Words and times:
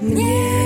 мне. 0.00 0.56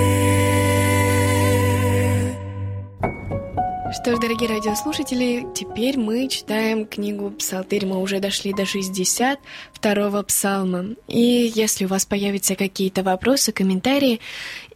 Что 4.01 4.15
ж, 4.15 4.19
дорогие 4.19 4.49
радиослушатели, 4.49 5.45
теперь 5.53 5.99
мы 5.99 6.27
читаем 6.27 6.85
книгу 6.87 7.29
«Псалтырь». 7.29 7.85
Мы 7.85 8.01
уже 8.01 8.19
дошли 8.19 8.51
до 8.53 8.63
62-го 8.63 10.23
псалма. 10.23 10.95
И 11.07 11.51
если 11.53 11.85
у 11.85 11.87
вас 11.87 12.05
появятся 12.05 12.55
какие-то 12.55 13.03
вопросы, 13.03 13.51
комментарии, 13.51 14.19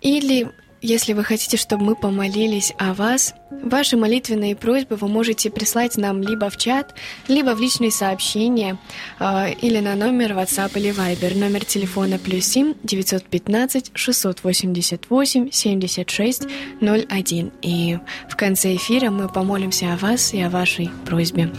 или 0.02 0.52
если 0.85 1.13
вы 1.13 1.23
хотите, 1.23 1.57
чтобы 1.57 1.84
мы 1.84 1.96
помолились 1.96 2.73
о 2.78 2.94
вас, 2.94 3.34
ваши 3.50 3.97
молитвенные 3.97 4.56
просьбы 4.56 4.96
вы 4.96 5.07
можете 5.07 5.50
прислать 5.50 5.97
нам 5.97 6.22
либо 6.22 6.50
в 6.50 6.57
чат, 6.57 6.94
либо 7.28 7.56
в 7.56 7.59
личные 7.59 7.91
сообщения, 7.91 8.78
э, 9.19 9.53
или 9.53 9.79
на 9.79 9.96
номер 9.96 10.34
WhatsApp 10.34 10.72
или 10.75 10.91
Viber. 10.91 11.38
Номер 11.38 11.66
телефона 11.66 12.19
плюс 12.19 12.46
7 12.46 12.75
915 12.84 13.91
688 13.96 15.51
76 15.51 16.44
01. 16.81 17.52
И 17.63 17.97
в 18.29 18.35
конце 18.35 18.75
эфира 18.75 19.09
мы 19.09 19.28
помолимся 19.28 19.94
о 19.94 19.97
вас 19.97 20.34
и 20.34 20.41
о 20.41 20.50
вашей 20.52 20.91
просьбе. 21.06 21.52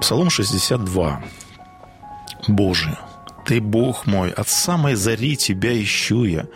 Псалом 0.00 0.30
62. 0.30 1.22
Боже, 2.48 2.98
ты, 3.44 3.60
Бог 3.60 4.06
мой, 4.06 4.30
от 4.30 4.48
самой 4.48 4.94
зари 4.94 5.36
Тебя 5.36 5.80
ищу 5.80 6.24
я. 6.24 6.46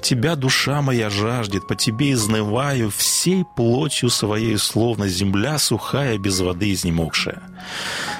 Тебя 0.00 0.36
душа 0.36 0.82
моя 0.82 1.10
жаждет, 1.10 1.66
по 1.66 1.74
Тебе 1.74 2.12
изнываю 2.12 2.90
всей 2.90 3.44
плотью 3.56 4.10
своей, 4.10 4.58
словно 4.58 5.08
земля 5.08 5.58
сухая, 5.58 6.18
без 6.18 6.40
воды 6.40 6.72
изнемогшая. 6.72 7.42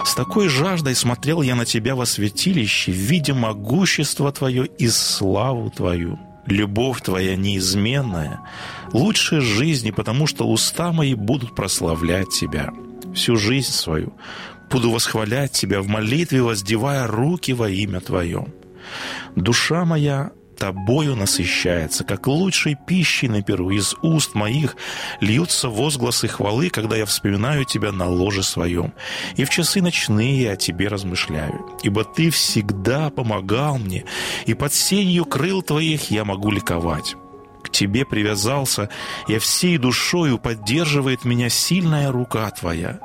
С 0.05 0.15
такой 0.15 0.49
жаждой 0.49 0.95
смотрел 0.95 1.43
я 1.43 1.55
на 1.55 1.65
Тебя 1.65 1.95
во 1.95 2.07
святилище, 2.07 2.93
видя 2.93 3.35
могущество 3.35 4.33
Твое 4.33 4.67
и 4.67 4.89
славу 4.89 5.71
Твою. 5.71 6.19
Любовь 6.47 7.01
Твоя 7.01 7.37
неизменная, 7.37 8.41
лучше 8.93 9.41
жизни, 9.41 9.91
потому 9.91 10.27
что 10.27 10.47
уста 10.47 10.93
мои 10.93 11.15
будут 11.15 11.55
прославлять 11.55 12.29
Тебя 12.31 12.71
всю 13.15 13.37
жизнь 13.37 13.73
свою 13.73 14.13
буду 14.71 14.91
восхвалять 14.91 15.53
Тебя 15.53 15.81
в 15.81 15.89
молитве, 15.89 16.43
воздевая 16.43 17.07
руки 17.07 17.53
во 17.53 17.69
имя 17.69 18.01
Твое. 18.01 18.47
Душа 19.37 19.85
моя 19.85 20.33
Тобою 20.57 21.17
насыщается, 21.17 22.05
как 22.05 22.27
лучшей 22.27 22.77
пищей 22.87 23.29
на 23.29 23.43
перу. 23.43 23.71
Из 23.71 23.95
уст 24.03 24.35
моих 24.35 24.77
льются 25.21 25.69
возгласы 25.69 26.29
хвалы, 26.29 26.71
когда 26.71 26.97
я 26.97 27.07
вспоминаю 27.07 27.65
Тебя 27.65 27.93
на 27.93 28.07
ложе 28.07 28.43
своем. 28.43 28.95
И 29.37 29.45
в 29.45 29.51
часы 29.51 29.83
ночные 29.83 30.53
о 30.53 30.57
Тебе 30.57 30.89
размышляю. 30.89 31.67
Ибо 31.83 32.05
Ты 32.05 32.31
всегда 32.31 33.11
помогал 33.11 33.79
мне, 33.79 34.05
и 34.47 34.55
под 34.55 34.73
сенью 34.73 35.25
крыл 35.25 35.63
Твоих 35.63 36.11
я 36.11 36.25
могу 36.25 36.51
ликовать. 36.51 37.17
К 37.63 37.71
Тебе 37.71 38.05
привязался, 38.05 38.91
я 39.27 39.41
всей 39.41 39.79
душою 39.79 40.39
поддерживает 40.39 41.25
меня 41.25 41.49
сильная 41.49 42.13
рука 42.13 42.51
Твоя. 42.51 43.01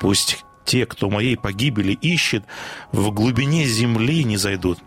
Пусть 0.00 0.44
те, 0.68 0.84
кто 0.84 1.08
моей 1.08 1.36
погибели 1.36 1.92
ищет, 1.92 2.44
в 2.92 3.10
глубине 3.10 3.64
земли 3.64 4.22
не 4.22 4.36
зайдут. 4.36 4.78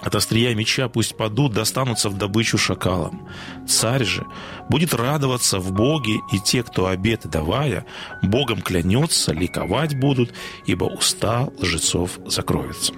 От 0.00 0.14
острия 0.14 0.54
меча 0.54 0.88
пусть 0.88 1.16
падут, 1.16 1.52
достанутся 1.52 2.08
в 2.08 2.16
добычу 2.16 2.56
шакалам. 2.56 3.28
Царь 3.68 4.04
же 4.04 4.24
будет 4.70 4.94
радоваться 4.94 5.58
в 5.58 5.72
Боге, 5.72 6.20
и 6.32 6.38
те, 6.38 6.62
кто 6.62 6.86
обеты 6.86 7.28
давая, 7.28 7.84
Богом 8.22 8.62
клянется, 8.62 9.32
ликовать 9.32 9.98
будут, 9.98 10.32
ибо 10.66 10.84
уста 10.84 11.48
лжецов 11.58 12.18
закроются. 12.26 12.92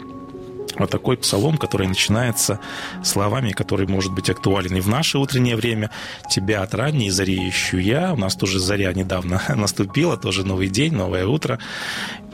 Вот 0.79 0.91
такой 0.91 1.17
псалом, 1.17 1.57
который 1.57 1.87
начинается 1.87 2.61
словами, 3.03 3.51
который 3.51 3.87
может 3.87 4.12
быть 4.12 4.31
актуален 4.31 4.77
и 4.77 4.81
в 4.81 4.89
наше 4.89 5.19
утреннее 5.19 5.57
время. 5.57 5.91
«Тебя 6.31 6.62
от 6.62 6.75
ранней 6.75 7.11
зари 7.11 7.49
ищу 7.49 7.79
я». 7.79 8.12
У 8.12 8.17
нас 8.17 8.35
тоже 8.35 8.59
заря 8.59 8.93
недавно 8.93 9.43
наступила, 9.55 10.17
тоже 10.17 10.45
новый 10.45 10.69
день, 10.69 10.95
новое 10.95 11.27
утро. 11.27 11.59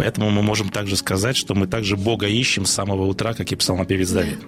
Поэтому 0.01 0.31
мы 0.31 0.41
можем 0.41 0.71
также 0.71 0.97
сказать, 0.97 1.37
что 1.37 1.55
мы 1.55 1.67
также 1.67 1.95
Бога 1.95 2.27
ищем 2.27 2.65
с 2.65 2.71
самого 2.71 3.05
утра, 3.05 3.35
как 3.35 3.53
и 3.53 3.55
псалмопевец 3.55 4.09
Давид. 4.11 4.39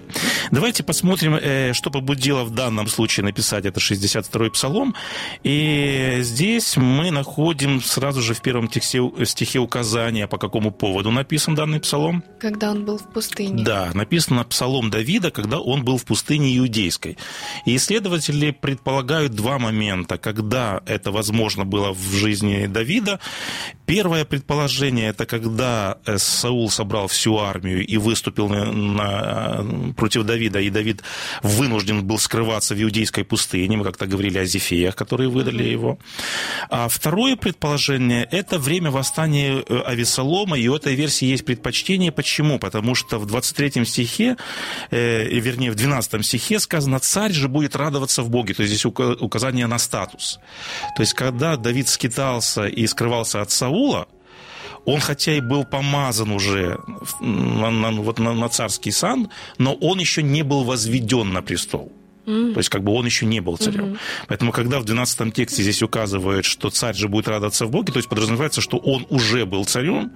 Давайте 0.50 0.82
посмотрим, 0.82 1.34
э, 1.34 1.74
что 1.74 1.90
побудило 1.90 2.44
в 2.44 2.54
данном 2.54 2.86
случае 2.86 3.24
написать 3.24 3.66
это 3.66 3.78
62-й 3.78 4.50
псалом. 4.50 4.94
И 5.44 6.20
здесь 6.20 6.78
мы 6.78 7.10
находим 7.10 7.82
сразу 7.82 8.22
же 8.22 8.32
в 8.32 8.40
первом 8.40 8.68
тексте, 8.68 9.02
стихе 9.24 9.58
указания, 9.58 10.26
по 10.26 10.38
какому 10.38 10.70
поводу 10.70 11.10
написан 11.10 11.54
данный 11.54 11.80
псалом. 11.80 12.24
Когда 12.40 12.70
он 12.70 12.86
был 12.86 12.96
в 12.96 13.12
пустыне. 13.12 13.62
Да, 13.62 13.90
написано 13.92 14.44
псалом 14.44 14.88
Давида, 14.88 15.30
когда 15.30 15.58
он 15.58 15.84
был 15.84 15.98
в 15.98 16.06
пустыне 16.06 16.56
иудейской. 16.56 17.18
И 17.66 17.76
исследователи 17.76 18.52
предполагают 18.52 19.34
два 19.34 19.58
момента, 19.58 20.16
когда 20.16 20.80
это 20.86 21.10
возможно 21.10 21.66
было 21.66 21.92
в 21.92 22.10
жизни 22.14 22.64
Давида. 22.64 23.20
Первое 23.92 24.24
предположение, 24.24 25.10
это 25.10 25.26
когда 25.26 25.98
э, 26.06 26.16
Саул 26.16 26.70
собрал 26.70 27.08
всю 27.08 27.36
армию 27.36 27.86
и 27.86 27.98
выступил 27.98 28.48
на, 28.48 28.72
на, 28.72 29.92
против 29.92 30.22
Давида, 30.22 30.60
и 30.60 30.70
Давид 30.70 31.02
вынужден 31.42 32.02
был 32.02 32.18
скрываться 32.18 32.74
в 32.74 32.82
иудейской 32.82 33.22
пустыне. 33.22 33.76
Мы 33.76 33.84
как-то 33.84 34.06
говорили 34.06 34.38
о 34.38 34.46
Зефеях, 34.46 34.96
которые 34.96 35.28
выдали 35.28 35.64
его. 35.64 35.98
А 36.70 36.88
второе 36.88 37.36
предположение, 37.36 38.26
это 38.30 38.58
время 38.58 38.90
восстания 38.90 39.62
э, 39.68 39.82
Авесолома, 39.84 40.56
и 40.56 40.68
у 40.68 40.74
этой 40.74 40.94
версии 40.94 41.26
есть 41.26 41.44
предпочтение. 41.44 42.12
Почему? 42.12 42.58
Потому 42.58 42.94
что 42.94 43.18
в 43.18 43.26
23 43.26 43.84
стихе, 43.84 44.38
э, 44.90 45.24
вернее, 45.24 45.70
в 45.70 45.74
12 45.74 46.24
стихе 46.24 46.60
сказано, 46.60 46.98
царь 46.98 47.32
же 47.32 47.48
будет 47.48 47.76
радоваться 47.76 48.22
в 48.22 48.30
Боге. 48.30 48.54
То 48.54 48.62
есть 48.62 48.72
здесь 48.74 48.86
указание 48.86 49.66
на 49.66 49.78
статус. 49.78 50.40
То 50.96 51.02
есть, 51.02 51.12
когда 51.12 51.58
Давид 51.58 51.88
скитался 51.88 52.66
и 52.66 52.86
скрывался 52.86 53.42
от 53.42 53.50
Саула, 53.50 53.81
он 54.84 55.00
хотя 55.00 55.32
и 55.32 55.40
был 55.40 55.64
помазан 55.64 56.30
уже 56.32 56.78
на, 57.20 57.70
на, 57.70 57.92
вот 57.92 58.18
на, 58.18 58.32
на 58.32 58.48
царский 58.48 58.90
сан, 58.90 59.28
но 59.58 59.74
он 59.74 59.98
еще 59.98 60.22
не 60.22 60.42
был 60.42 60.64
возведен 60.64 61.32
на 61.32 61.42
престол. 61.42 61.92
Mm. 62.26 62.52
То 62.52 62.58
есть, 62.58 62.68
как 62.68 62.84
бы 62.84 62.92
он 62.92 63.04
еще 63.04 63.26
не 63.26 63.40
был 63.40 63.56
царем. 63.56 63.84
Mm-hmm. 63.84 63.98
Поэтому, 64.28 64.52
когда 64.52 64.78
в 64.78 64.84
12 64.84 65.34
тексте 65.34 65.62
здесь 65.62 65.82
указывают, 65.82 66.44
что 66.44 66.70
царь 66.70 66.94
же 66.94 67.08
будет 67.08 67.26
радоваться 67.26 67.66
в 67.66 67.70
Боге, 67.70 67.92
то 67.92 67.98
есть 67.98 68.08
подразумевается, 68.08 68.60
что 68.60 68.76
он 68.76 69.06
уже 69.10 69.44
был 69.44 69.64
царем. 69.64 70.12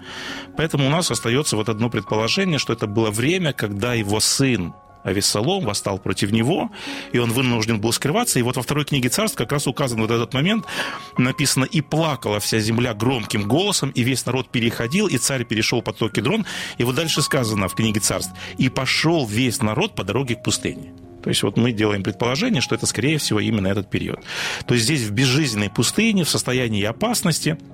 Поэтому 0.56 0.86
у 0.86 0.90
нас 0.90 1.10
остается 1.10 1.56
вот 1.56 1.68
одно 1.68 1.90
предположение, 1.90 2.58
что 2.60 2.72
это 2.72 2.86
было 2.86 3.10
время, 3.10 3.52
когда 3.52 3.94
его 3.94 4.20
сын 4.20 4.72
Авессалом 5.06 5.64
восстал 5.64 5.98
против 5.98 6.32
него, 6.32 6.70
и 7.12 7.18
он 7.18 7.30
вынужден 7.30 7.80
был 7.80 7.92
скрываться. 7.92 8.40
И 8.40 8.42
вот 8.42 8.56
во 8.56 8.62
второй 8.62 8.84
книге 8.84 9.08
царств 9.08 9.38
как 9.38 9.52
раз 9.52 9.68
указан 9.68 10.00
вот 10.00 10.10
этот 10.10 10.34
момент, 10.34 10.66
написано, 11.16 11.64
«И 11.64 11.80
плакала 11.80 12.40
вся 12.40 12.58
земля 12.58 12.92
громким 12.92 13.46
голосом, 13.46 13.90
и 13.90 14.02
весь 14.02 14.26
народ 14.26 14.50
переходил, 14.50 15.06
и 15.06 15.16
царь 15.16 15.44
перешел 15.44 15.80
по 15.80 15.92
токе 15.92 16.22
дрон». 16.22 16.44
И 16.78 16.82
вот 16.82 16.96
дальше 16.96 17.22
сказано 17.22 17.68
в 17.68 17.76
книге 17.76 18.00
царств, 18.00 18.32
«И 18.58 18.68
пошел 18.68 19.26
весь 19.26 19.62
народ 19.62 19.94
по 19.94 20.02
дороге 20.02 20.34
к 20.34 20.42
пустыне». 20.42 20.92
То 21.22 21.30
есть 21.30 21.44
вот 21.44 21.56
мы 21.56 21.70
делаем 21.70 22.02
предположение, 22.02 22.60
что 22.60 22.74
это, 22.74 22.86
скорее 22.86 23.18
всего, 23.18 23.38
именно 23.38 23.68
этот 23.68 23.88
период. 23.88 24.20
То 24.66 24.74
есть 24.74 24.86
здесь 24.86 25.02
в 25.02 25.12
безжизненной 25.12 25.70
пустыне, 25.70 26.24
в 26.24 26.28
состоянии 26.28 26.82
опасности– 26.82 27.56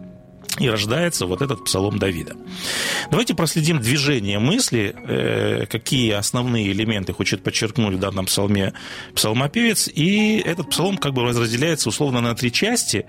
и 0.59 0.69
рождается 0.69 1.27
вот 1.27 1.43
этот 1.43 1.65
псалом 1.65 1.99
Давида. 1.99 2.37
Давайте 3.11 3.35
проследим 3.35 3.81
движение 3.81 4.39
мысли, 4.39 4.95
э, 4.97 5.67
какие 5.67 6.13
основные 6.13 6.73
элементы 6.73 7.13
хочет 7.13 7.43
подчеркнуть 7.43 7.95
в 7.95 7.99
данном 7.99 8.27
псалме 8.27 8.73
псалмопевец. 9.15 9.89
И 9.89 10.39
этот 10.39 10.71
псалом 10.71 10.97
как 10.97 11.15
бы 11.15 11.23
разделяется 11.25 11.89
условно 11.89 12.21
на 12.21 12.35
три 12.35 12.53
части. 12.53 13.07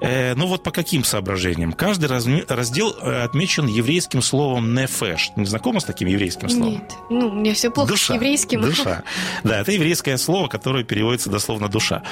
Э, 0.00 0.34
ну 0.34 0.46
вот 0.46 0.62
по 0.62 0.70
каким 0.70 1.04
соображениям? 1.04 1.72
Каждый 1.72 2.06
раздел 2.06 2.94
э, 3.00 3.22
отмечен 3.22 3.66
еврейским 3.66 4.22
словом 4.22 4.74
«нефеш». 4.74 5.30
Не 5.36 5.46
знакома 5.46 5.80
с 5.80 5.84
таким 5.84 6.08
еврейским 6.08 6.48
словом? 6.48 6.74
Нет. 6.74 6.94
Ну, 7.10 7.30
мне 7.30 7.54
все 7.54 7.70
плохо 7.70 7.92
душа, 7.92 8.14
с 8.14 8.16
еврейским. 8.16 8.62
Душа. 8.62 9.02
Да, 9.44 9.60
это 9.60 9.72
еврейское 9.72 10.16
слово, 10.18 10.48
которое 10.48 10.84
переводится 10.84 11.30
дословно 11.30 11.68
«душа». 11.68 12.02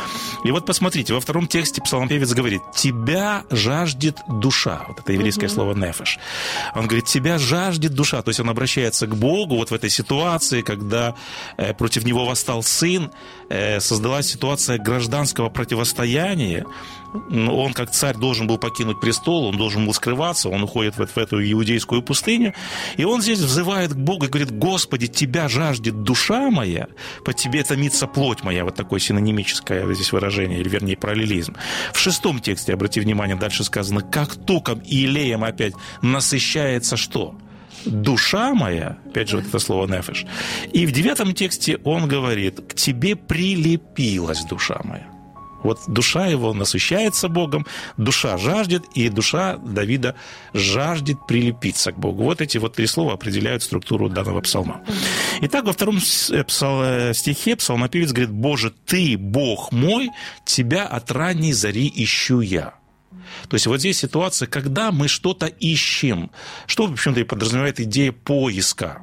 И 0.45 0.51
вот 0.51 0.67
посмотрите, 0.67 1.15
во 1.15 1.21
втором 1.21 1.47
тексте 1.47 1.83
псалмопевец 1.83 2.33
говорит 2.33 2.63
«тебя 2.75 3.45
жаждет 3.51 4.19
душа». 4.29 4.85
Вот 4.89 5.01
это 5.01 5.13
еврейское 5.13 5.47
угу. 5.47 5.55
слово 5.55 5.75
«нефеш». 5.75 6.19
Он 6.75 6.87
говорит 6.87 7.07
«тебя 7.07 7.39
жаждет 7.39 7.95
душа». 7.95 8.23
То 8.23 8.31
есть 8.31 8.41
он 8.41 8.49
обращается 8.49 9.07
к 9.07 9.15
Богу 9.17 9.57
вот 9.57 9.71
в 9.71 9.75
этой 9.75 9.91
ситуации, 9.91 10.63
когда 10.63 11.15
э, 11.57 11.75
против 11.75 12.05
него 12.05 12.25
восстал 12.25 12.63
сын, 12.63 13.11
создалась 13.79 14.27
ситуация 14.27 14.79
гражданского 14.79 15.49
противостояния, 15.49 16.65
он 17.15 17.73
как 17.73 17.91
царь 17.91 18.17
должен 18.17 18.47
был 18.47 18.59
покинуть 18.59 19.01
престол, 19.01 19.47
он 19.47 19.57
должен 19.57 19.87
был 19.87 19.95
скрываться, 19.95 20.49
он 20.49 20.63
уходит 20.63 20.97
в, 20.97 21.19
эту 21.19 21.43
иудейскую 21.43 22.03
пустыню, 22.03 22.55
и 22.97 23.05
он 23.05 23.23
здесь 23.23 23.39
взывает 23.39 23.93
к 23.93 23.97
Богу 23.97 24.27
и 24.27 24.29
говорит, 24.29 24.51
Господи, 24.51 25.07
Тебя 25.07 25.49
жаждет 25.49 26.03
душа 26.03 26.51
моя, 26.51 26.89
по 27.25 27.33
Тебе 27.33 27.63
томится 27.63 28.07
плоть 28.07 28.43
моя, 28.43 28.65
вот 28.65 28.75
такое 28.75 29.01
синонимическое 29.01 29.93
здесь 29.95 30.13
выражение, 30.13 30.61
или 30.61 30.69
вернее 30.69 30.97
параллелизм. 30.97 31.57
В 31.93 31.99
шестом 31.99 32.41
тексте, 32.41 32.73
обрати 32.73 33.01
внимание, 33.01 33.37
дальше 33.37 33.65
сказано, 33.65 34.01
как 34.01 34.35
током 34.35 34.81
и 34.81 35.05
илеем 35.05 35.45
опять 35.45 35.75
насыщается 36.03 36.97
что? 36.97 37.37
душа 37.87 38.55
моя, 38.55 38.97
опять 39.07 39.29
же 39.29 39.37
вот 39.37 39.47
это 39.47 39.59
слово 39.59 39.87
нефеш. 39.87 40.25
И 40.73 40.87
в 40.87 40.93
девятом 40.93 41.35
тексте 41.35 41.79
он 41.85 42.09
говорит, 42.09 42.61
к 42.67 42.75
тебе 42.75 43.15
прилепилась 43.15 44.43
душа 44.45 44.81
моя. 44.85 45.14
Вот 45.65 45.81
душа 45.89 46.27
его 46.27 46.53
насыщается 46.55 47.29
Богом, 47.29 47.67
душа 47.97 48.39
жаждет, 48.39 48.85
и 48.95 49.09
душа 49.09 49.57
Давида 49.57 50.15
жаждет 50.53 51.27
прилепиться 51.27 51.91
к 51.91 51.99
Богу. 51.99 52.23
Вот 52.23 52.41
эти 52.41 52.59
вот 52.59 52.75
три 52.75 52.87
слова 52.87 53.15
определяют 53.15 53.63
структуру 53.63 54.09
данного 54.09 54.41
псалма. 54.43 54.83
Итак, 55.41 55.65
во 55.65 55.73
втором 55.73 55.97
э, 55.97 57.13
стихе 57.15 57.57
псалмопевец 57.57 58.13
говорит, 58.13 58.31
«Боже, 58.31 58.73
Ты, 58.87 59.17
Бог 59.19 59.73
мой, 59.73 60.11
Тебя 60.45 60.87
от 60.87 61.11
ранней 61.11 61.53
зари 61.53 61.91
ищу 61.95 62.41
я». 62.41 62.75
То 63.49 63.55
есть 63.55 63.67
вот 63.67 63.81
здесь 63.81 63.99
ситуация, 63.99 64.47
когда 64.47 64.93
мы 64.93 65.09
что-то 65.09 65.47
ищем. 65.47 66.31
Что, 66.67 66.87
в 66.87 66.93
общем-то, 66.93 67.21
и 67.21 67.25
подразумевает 67.25 67.81
идея 67.81 68.13
поиска? 68.13 69.03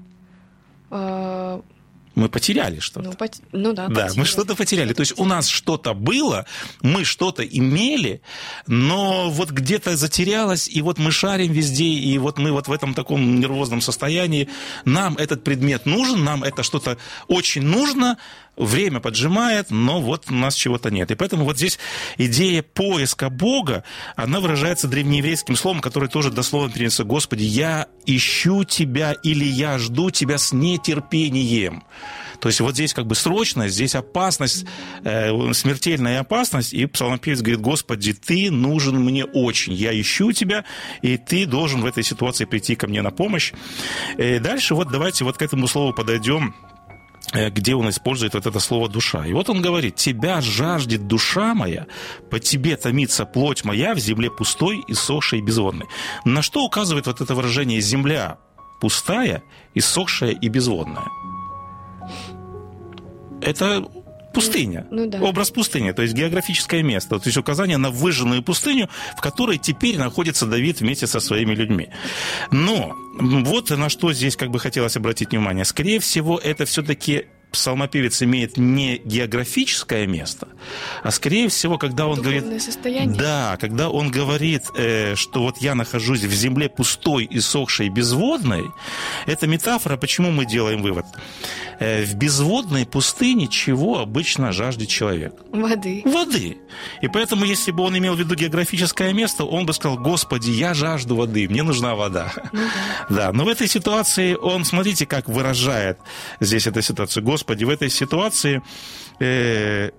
Мы 2.21 2.29
потеряли 2.29 2.79
что-то. 2.79 3.09
Ну, 3.09 3.13
пот... 3.13 3.31
ну 3.51 3.73
да. 3.73 3.87
Да, 3.87 3.95
потеряли. 3.95 4.19
мы 4.19 4.25
что-то 4.25 4.55
потеряли. 4.55 4.93
То 4.93 5.01
есть 5.01 5.13
у 5.17 5.25
нас 5.25 5.47
что-то 5.47 5.95
было, 5.95 6.45
мы 6.81 7.03
что-то 7.03 7.43
имели, 7.43 8.21
но 8.67 9.31
вот 9.31 9.49
где-то 9.49 9.97
затерялось, 9.97 10.67
и 10.67 10.81
вот 10.83 10.99
мы 10.99 11.11
шарим 11.11 11.51
везде, 11.51 11.85
и 11.85 12.17
вот 12.19 12.37
мы 12.37 12.51
вот 12.51 12.67
в 12.67 12.71
этом 12.71 12.93
таком 12.93 13.39
нервозном 13.39 13.81
состоянии. 13.81 14.47
Нам 14.85 15.15
этот 15.15 15.43
предмет 15.43 15.87
нужен, 15.87 16.23
нам 16.23 16.43
это 16.43 16.61
что-то 16.61 16.99
очень 17.27 17.63
нужно, 17.63 18.17
время 18.57 18.99
поджимает, 18.99 19.71
но 19.71 20.01
вот 20.01 20.25
у 20.29 20.33
нас 20.33 20.55
чего-то 20.55 20.91
нет. 20.91 21.11
И 21.11 21.15
поэтому 21.15 21.45
вот 21.45 21.57
здесь 21.57 21.79
идея 22.17 22.63
поиска 22.63 23.29
Бога, 23.29 23.83
она 24.15 24.39
выражается 24.39 24.87
древнееврейским 24.87 25.55
словом, 25.55 25.81
которое 25.81 26.07
тоже 26.07 26.31
дословно 26.31 26.71
переносится 26.71 27.03
«Господи, 27.03 27.43
я 27.43 27.87
ищу 28.05 28.63
Тебя» 28.63 29.13
или 29.13 29.45
«Я 29.45 29.77
жду 29.77 30.11
Тебя 30.11 30.37
с 30.37 30.51
нетерпением». 30.51 31.83
То 32.41 32.49
есть 32.49 32.59
вот 32.59 32.73
здесь 32.73 32.93
как 32.95 33.05
бы 33.05 33.13
срочность, 33.13 33.75
здесь 33.75 33.93
опасность, 33.93 34.65
э, 35.03 35.53
смертельная 35.53 36.19
опасность, 36.19 36.73
и 36.73 36.87
псалмопевец 36.87 37.41
говорит, 37.41 37.61
Господи, 37.61 38.13
Ты 38.13 38.49
нужен 38.49 38.99
мне 38.99 39.25
очень, 39.25 39.73
я 39.73 39.99
ищу 39.99 40.31
Тебя, 40.31 40.65
и 41.03 41.17
Ты 41.17 41.45
должен 41.45 41.81
в 41.81 41.85
этой 41.85 42.03
ситуации 42.03 42.45
прийти 42.45 42.75
ко 42.75 42.87
мне 42.87 43.03
на 43.03 43.11
помощь. 43.11 43.53
И 44.17 44.21
э, 44.23 44.39
дальше 44.39 44.73
вот 44.73 44.89
давайте 44.91 45.23
вот 45.23 45.37
к 45.37 45.41
этому 45.43 45.67
слову 45.67 45.93
подойдем 45.93 46.55
где 47.33 47.75
он 47.75 47.89
использует 47.89 48.33
вот 48.33 48.45
это 48.45 48.59
слово 48.59 48.89
«душа». 48.89 49.25
И 49.25 49.33
вот 49.33 49.49
он 49.49 49.61
говорит, 49.61 49.95
«Тебя 49.95 50.41
жаждет 50.41 51.07
душа 51.07 51.53
моя, 51.53 51.87
по 52.29 52.39
тебе 52.39 52.75
томится 52.75 53.25
плоть 53.25 53.63
моя 53.63 53.93
в 53.93 53.99
земле 53.99 54.29
пустой, 54.29 54.83
иссохшей 54.87 55.39
и 55.39 55.41
безводной». 55.41 55.87
На 56.25 56.41
что 56.41 56.63
указывает 56.63 57.07
вот 57.07 57.21
это 57.21 57.35
выражение 57.35 57.81
«земля 57.81 58.37
пустая, 58.79 59.43
иссохшая 59.75 60.31
и 60.31 60.49
безводная»? 60.49 61.07
Это 63.41 63.85
пустыня. 64.33 64.85
Ну, 64.91 65.07
да. 65.07 65.21
Образ 65.21 65.51
пустыни, 65.51 65.91
то 65.91 66.01
есть 66.01 66.13
географическое 66.13 66.83
место. 66.83 67.19
То 67.19 67.27
есть 67.27 67.37
указание 67.37 67.77
на 67.77 67.89
выжженную 67.89 68.43
пустыню, 68.43 68.89
в 69.17 69.21
которой 69.21 69.57
теперь 69.57 69.97
находится 69.97 70.45
Давид 70.45 70.79
вместе 70.81 71.07
со 71.07 71.19
своими 71.19 71.53
людьми. 71.53 71.89
Но 72.51 72.95
вот 73.19 73.69
на 73.69 73.89
что 73.89 74.13
здесь 74.13 74.35
как 74.35 74.49
бы 74.49 74.59
хотелось 74.59 74.97
обратить 74.97 75.31
внимание. 75.31 75.65
Скорее 75.65 75.99
всего, 75.99 76.37
это 76.37 76.65
все-таки 76.65 77.25
псалмопевец 77.51 78.21
имеет 78.23 78.57
не 78.57 78.97
географическое 78.97 80.07
место, 80.07 80.47
а 81.03 81.11
скорее 81.11 81.49
всего, 81.49 81.77
когда 81.77 82.07
он 82.07 82.17
Духовное 82.17 82.41
говорит... 82.41 82.61
состояние. 82.61 83.17
Да, 83.17 83.57
когда 83.59 83.89
он 83.89 84.11
говорит, 84.11 84.63
э, 84.75 85.15
что 85.15 85.43
вот 85.43 85.57
я 85.59 85.75
нахожусь 85.75 86.21
в 86.21 86.33
земле 86.33 86.69
пустой, 86.69 87.27
иссохшей, 87.29 87.89
безводной, 87.89 88.65
это 89.25 89.47
метафора, 89.47 89.97
почему 89.97 90.31
мы 90.31 90.45
делаем 90.45 90.81
вывод? 90.81 91.05
Э, 91.79 92.03
в 92.03 92.15
безводной 92.15 92.85
пустыне 92.85 93.47
чего 93.47 93.99
обычно 93.99 94.51
жаждет 94.51 94.87
человек? 94.87 95.33
Воды. 95.51 96.03
Воды. 96.05 96.57
И 97.01 97.07
поэтому, 97.07 97.43
если 97.43 97.71
бы 97.71 97.83
он 97.83 97.97
имел 97.97 98.15
в 98.15 98.19
виду 98.19 98.35
географическое 98.35 99.13
место, 99.13 99.45
он 99.45 99.65
бы 99.65 99.73
сказал, 99.73 99.97
Господи, 99.97 100.51
я 100.51 100.73
жажду 100.73 101.15
воды, 101.15 101.49
мне 101.49 101.63
нужна 101.63 101.95
вода. 101.95 102.31
Ну, 102.53 102.59
да. 102.59 103.05
да, 103.09 103.31
но 103.33 103.45
в 103.45 103.47
этой 103.47 103.67
ситуации 103.67 104.35
он, 104.35 104.63
смотрите, 104.63 105.05
как 105.05 105.27
выражает 105.27 105.97
здесь 106.39 106.67
эта 106.67 106.81
ситуация. 106.81 107.23
Господи, 107.23 107.40
в 107.65 107.69
этой 107.69 107.89
ситуации, 107.89 108.61
э, 109.19 109.91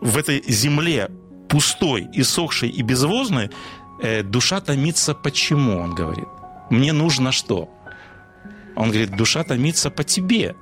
в 0.00 0.16
этой 0.16 0.42
земле 0.48 1.10
пустой, 1.48 2.08
иссохшей 2.12 2.68
и 2.68 2.82
безвозной, 2.82 3.50
э, 4.02 4.22
душа 4.22 4.60
томится 4.60 5.14
почему, 5.14 5.78
он 5.80 5.94
говорит. 5.94 6.28
Мне 6.70 6.92
нужно 6.92 7.32
что? 7.32 7.68
Он 8.76 8.90
говорит, 8.90 9.16
душа 9.16 9.44
томится 9.44 9.90
по 9.90 10.04
тебе. 10.04 10.54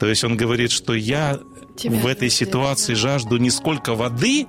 То 0.00 0.06
есть 0.06 0.24
он 0.24 0.36
говорит, 0.36 0.70
что 0.72 0.94
я 0.94 1.38
Тебя 1.76 1.98
в 1.98 2.06
этой 2.06 2.30
ситуации 2.30 2.94
жажду 2.94 3.36
не 3.36 3.50
сколько 3.50 3.94
воды, 3.94 4.46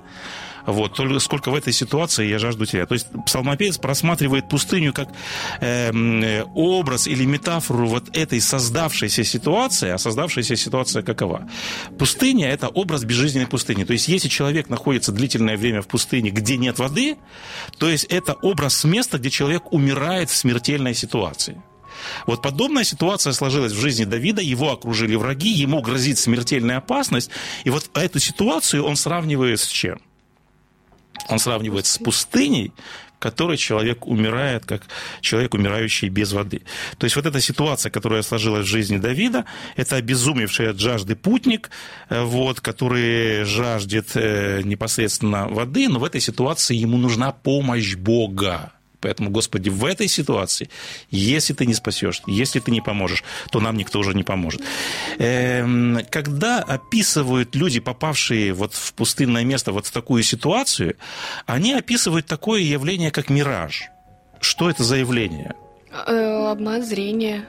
Вот, 0.68 0.92
только 0.92 1.18
сколько 1.18 1.50
в 1.50 1.54
этой 1.54 1.72
ситуации 1.72 2.26
я 2.26 2.38
жажду 2.38 2.66
тебя. 2.66 2.84
То 2.84 2.92
есть 2.92 3.06
псалмопевец 3.24 3.78
просматривает 3.78 4.50
пустыню 4.50 4.92
как 4.92 5.08
э, 5.62 6.42
образ 6.54 7.06
или 7.06 7.24
метафору 7.24 7.86
вот 7.86 8.14
этой 8.14 8.38
создавшейся 8.38 9.24
ситуации, 9.24 9.88
а 9.88 9.96
создавшаяся 9.96 10.56
ситуация 10.56 11.02
какова? 11.02 11.48
Пустыня– 11.98 12.48
это 12.50 12.68
образ 12.68 13.04
безжизненной 13.04 13.46
пустыни. 13.46 13.84
То 13.84 13.94
есть 13.94 14.08
если 14.08 14.28
человек 14.28 14.68
находится 14.68 15.10
длительное 15.10 15.56
время 15.56 15.80
в 15.80 15.86
пустыне, 15.86 16.28
где 16.28 16.58
нет 16.58 16.78
воды, 16.78 17.16
то 17.78 17.88
есть 17.88 18.04
это 18.04 18.34
образ 18.34 18.84
места, 18.84 19.16
где 19.16 19.30
человек 19.30 19.72
умирает 19.72 20.28
в 20.28 20.36
смертельной 20.36 20.92
ситуации. 20.92 21.62
Вот 22.26 22.42
подобная 22.42 22.84
ситуация 22.84 23.32
сложилась 23.32 23.72
в 23.72 23.80
жизни 23.80 24.04
Давида, 24.04 24.42
его 24.42 24.70
окружили 24.70 25.14
враги, 25.14 25.48
ему 25.48 25.80
грозит 25.80 26.18
смертельная 26.18 26.76
опасность, 26.76 27.30
и 27.64 27.70
вот 27.70 27.88
эту 27.94 28.18
ситуацию 28.18 28.84
он 28.84 28.96
сравнивает 28.96 29.60
с 29.60 29.66
чем? 29.66 29.98
Он 31.28 31.38
сравнивает 31.38 31.86
с 31.86 31.98
пустыней, 31.98 32.72
в 33.16 33.20
которой 33.20 33.56
человек 33.56 34.06
умирает, 34.06 34.64
как 34.64 34.82
человек, 35.20 35.54
умирающий 35.54 36.08
без 36.08 36.32
воды. 36.32 36.62
То 36.98 37.04
есть 37.04 37.16
вот 37.16 37.26
эта 37.26 37.40
ситуация, 37.40 37.90
которая 37.90 38.22
сложилась 38.22 38.64
в 38.64 38.68
жизни 38.68 38.96
Давида, 38.96 39.44
это 39.76 39.96
обезумевший 39.96 40.70
от 40.70 40.78
жажды 40.78 41.16
путник, 41.16 41.70
э, 42.08 42.22
вот, 42.22 42.60
который 42.60 43.44
жаждет 43.44 44.10
э, 44.14 44.62
непосредственно 44.62 45.48
воды, 45.48 45.88
но 45.88 45.98
в 45.98 46.04
этой 46.04 46.20
ситуации 46.20 46.76
ему 46.76 46.96
нужна 46.96 47.32
помощь 47.32 47.96
Бога. 47.96 48.72
Поэтому, 49.00 49.30
Господи, 49.30 49.68
в 49.68 49.84
этой 49.84 50.08
ситуации, 50.08 50.68
если 51.10 51.54
ты 51.54 51.66
не 51.66 51.74
спасешь, 51.74 52.22
если 52.26 52.60
ты 52.60 52.70
не 52.70 52.80
поможешь, 52.80 53.22
то 53.50 53.60
нам 53.60 53.76
никто 53.76 54.00
уже 54.00 54.14
не 54.14 54.24
поможет. 54.24 54.62
Эм, 55.18 56.00
когда 56.10 56.58
описывают 56.58 57.54
люди, 57.54 57.80
попавшие 57.80 58.52
вот 58.52 58.74
в 58.74 58.92
пустынное 58.94 59.44
место, 59.44 59.72
вот 59.72 59.86
в 59.86 59.92
такую 59.92 60.22
ситуацию, 60.22 60.96
они 61.46 61.72
описывают 61.74 62.26
такое 62.26 62.60
явление, 62.60 63.10
как 63.10 63.30
мираж. 63.30 63.88
Что 64.40 64.70
это 64.70 64.82
за 64.84 64.96
явление? 64.96 65.54
Э, 66.06 66.50
обман 66.50 66.84
зрения. 66.84 67.44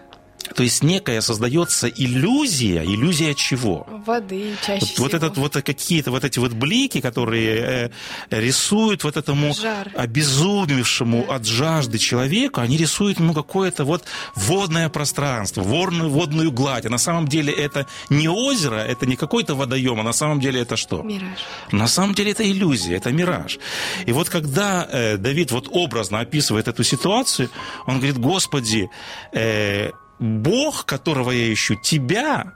То 0.55 0.63
есть 0.63 0.83
некая 0.83 1.21
создается 1.21 1.87
иллюзия, 1.87 2.83
иллюзия 2.83 3.33
чего? 3.33 3.85
Воды 4.05 4.55
чаще 4.65 4.79
вот, 4.79 4.89
всего. 4.89 5.03
Вот, 5.03 5.13
этот, 5.13 5.37
вот 5.37 5.53
какие-то 5.53 6.11
вот 6.11 6.23
эти 6.23 6.39
вот 6.39 6.53
блики, 6.53 7.01
которые 7.01 7.57
э, 7.59 7.89
рисуют 8.31 9.03
вот 9.03 9.17
этому 9.17 9.53
Жар. 9.53 9.91
обезумевшему 9.95 11.25
да. 11.27 11.35
от 11.35 11.45
жажды 11.45 11.97
человеку, 11.97 12.61
они 12.61 12.77
рисуют 12.77 13.19
ему 13.19 13.33
какое-то 13.33 13.85
вот 13.85 14.03
водное 14.35 14.89
пространство, 14.89 15.61
водную, 15.61 16.09
водную 16.09 16.51
гладь. 16.51 16.85
А 16.85 16.89
на 16.89 16.97
самом 16.97 17.27
деле 17.27 17.53
это 17.53 17.85
не 18.09 18.27
озеро, 18.27 18.77
это 18.77 19.05
не 19.05 19.15
какой-то 19.15 19.55
водоем, 19.55 19.99
а 19.99 20.03
на 20.03 20.13
самом 20.13 20.39
деле 20.39 20.61
это 20.61 20.77
что? 20.77 21.03
Мираж. 21.03 21.39
На 21.71 21.87
самом 21.87 22.15
деле 22.15 22.31
это 22.31 22.49
иллюзия, 22.49 22.95
это 22.95 23.11
мираж. 23.11 23.59
И 24.05 24.11
вот 24.11 24.29
когда 24.29 24.87
э, 24.89 25.17
Давид 25.17 25.51
вот 25.51 25.67
образно 25.71 26.19
описывает 26.19 26.67
эту 26.67 26.83
ситуацию, 26.83 27.49
он 27.85 27.97
говорит, 27.97 28.17
Господи, 28.17 28.89
э, 29.33 29.91
Бог, 30.19 30.85
которого 30.85 31.31
я 31.31 31.51
ищу, 31.51 31.75
тебя, 31.75 32.53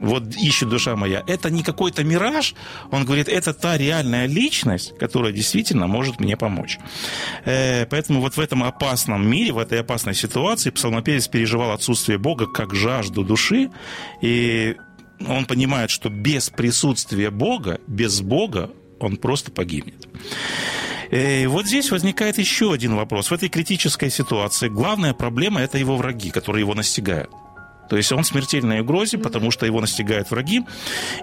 вот 0.00 0.34
ищет 0.36 0.68
душа 0.68 0.96
моя, 0.96 1.22
это 1.26 1.50
не 1.50 1.62
какой-то 1.62 2.02
мираж, 2.04 2.54
он 2.90 3.04
говорит, 3.04 3.28
это 3.28 3.52
та 3.52 3.76
реальная 3.76 4.26
личность, 4.26 4.96
которая 4.98 5.32
действительно 5.32 5.86
может 5.86 6.20
мне 6.20 6.36
помочь. 6.36 6.78
Э, 7.44 7.86
поэтому 7.86 8.20
вот 8.20 8.36
в 8.36 8.40
этом 8.40 8.64
опасном 8.64 9.28
мире, 9.28 9.52
в 9.52 9.58
этой 9.58 9.80
опасной 9.80 10.14
ситуации 10.14 10.70
псалмопевец 10.70 11.28
переживал 11.28 11.72
отсутствие 11.72 12.18
Бога 12.18 12.46
как 12.46 12.74
жажду 12.74 13.24
души, 13.24 13.70
и 14.22 14.76
он 15.28 15.44
понимает, 15.44 15.90
что 15.90 16.08
без 16.08 16.48
присутствия 16.48 17.30
Бога, 17.30 17.78
без 17.86 18.22
Бога 18.22 18.70
он 19.00 19.16
просто 19.16 19.50
погибнет. 19.50 20.08
И 21.10 21.46
вот 21.46 21.66
здесь 21.66 21.90
возникает 21.90 22.38
еще 22.38 22.72
один 22.72 22.94
вопрос. 22.94 23.30
В 23.30 23.34
этой 23.34 23.48
критической 23.48 24.10
ситуации 24.10 24.68
главная 24.68 25.12
проблема– 25.12 25.60
это 25.62 25.78
его 25.78 25.96
враги, 25.96 26.30
которые 26.30 26.62
его 26.62 26.74
настигают. 26.74 27.30
То 27.90 27.96
есть 27.96 28.12
он 28.12 28.22
в 28.22 28.26
смертельной 28.26 28.82
угрозе, 28.82 29.18
потому 29.18 29.50
что 29.50 29.66
его 29.66 29.80
настигают 29.80 30.30
враги. 30.30 30.62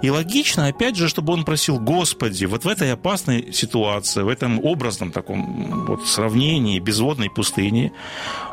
И 0.01 0.10
логично, 0.10 0.67
опять 0.67 0.98
же, 0.98 1.08
чтобы 1.08 1.32
он 1.32 1.46
просил, 1.46 1.79
Господи, 1.79 2.44
вот 2.44 2.65
в 2.65 2.67
этой 2.67 2.91
опасной 2.91 3.53
ситуации, 3.53 4.22
в 4.22 4.27
этом 4.27 4.60
образном 4.62 5.13
таком 5.13 5.86
вот 5.86 6.06
сравнении 6.06 6.79
безводной 6.79 7.29
пустыни, 7.29 7.94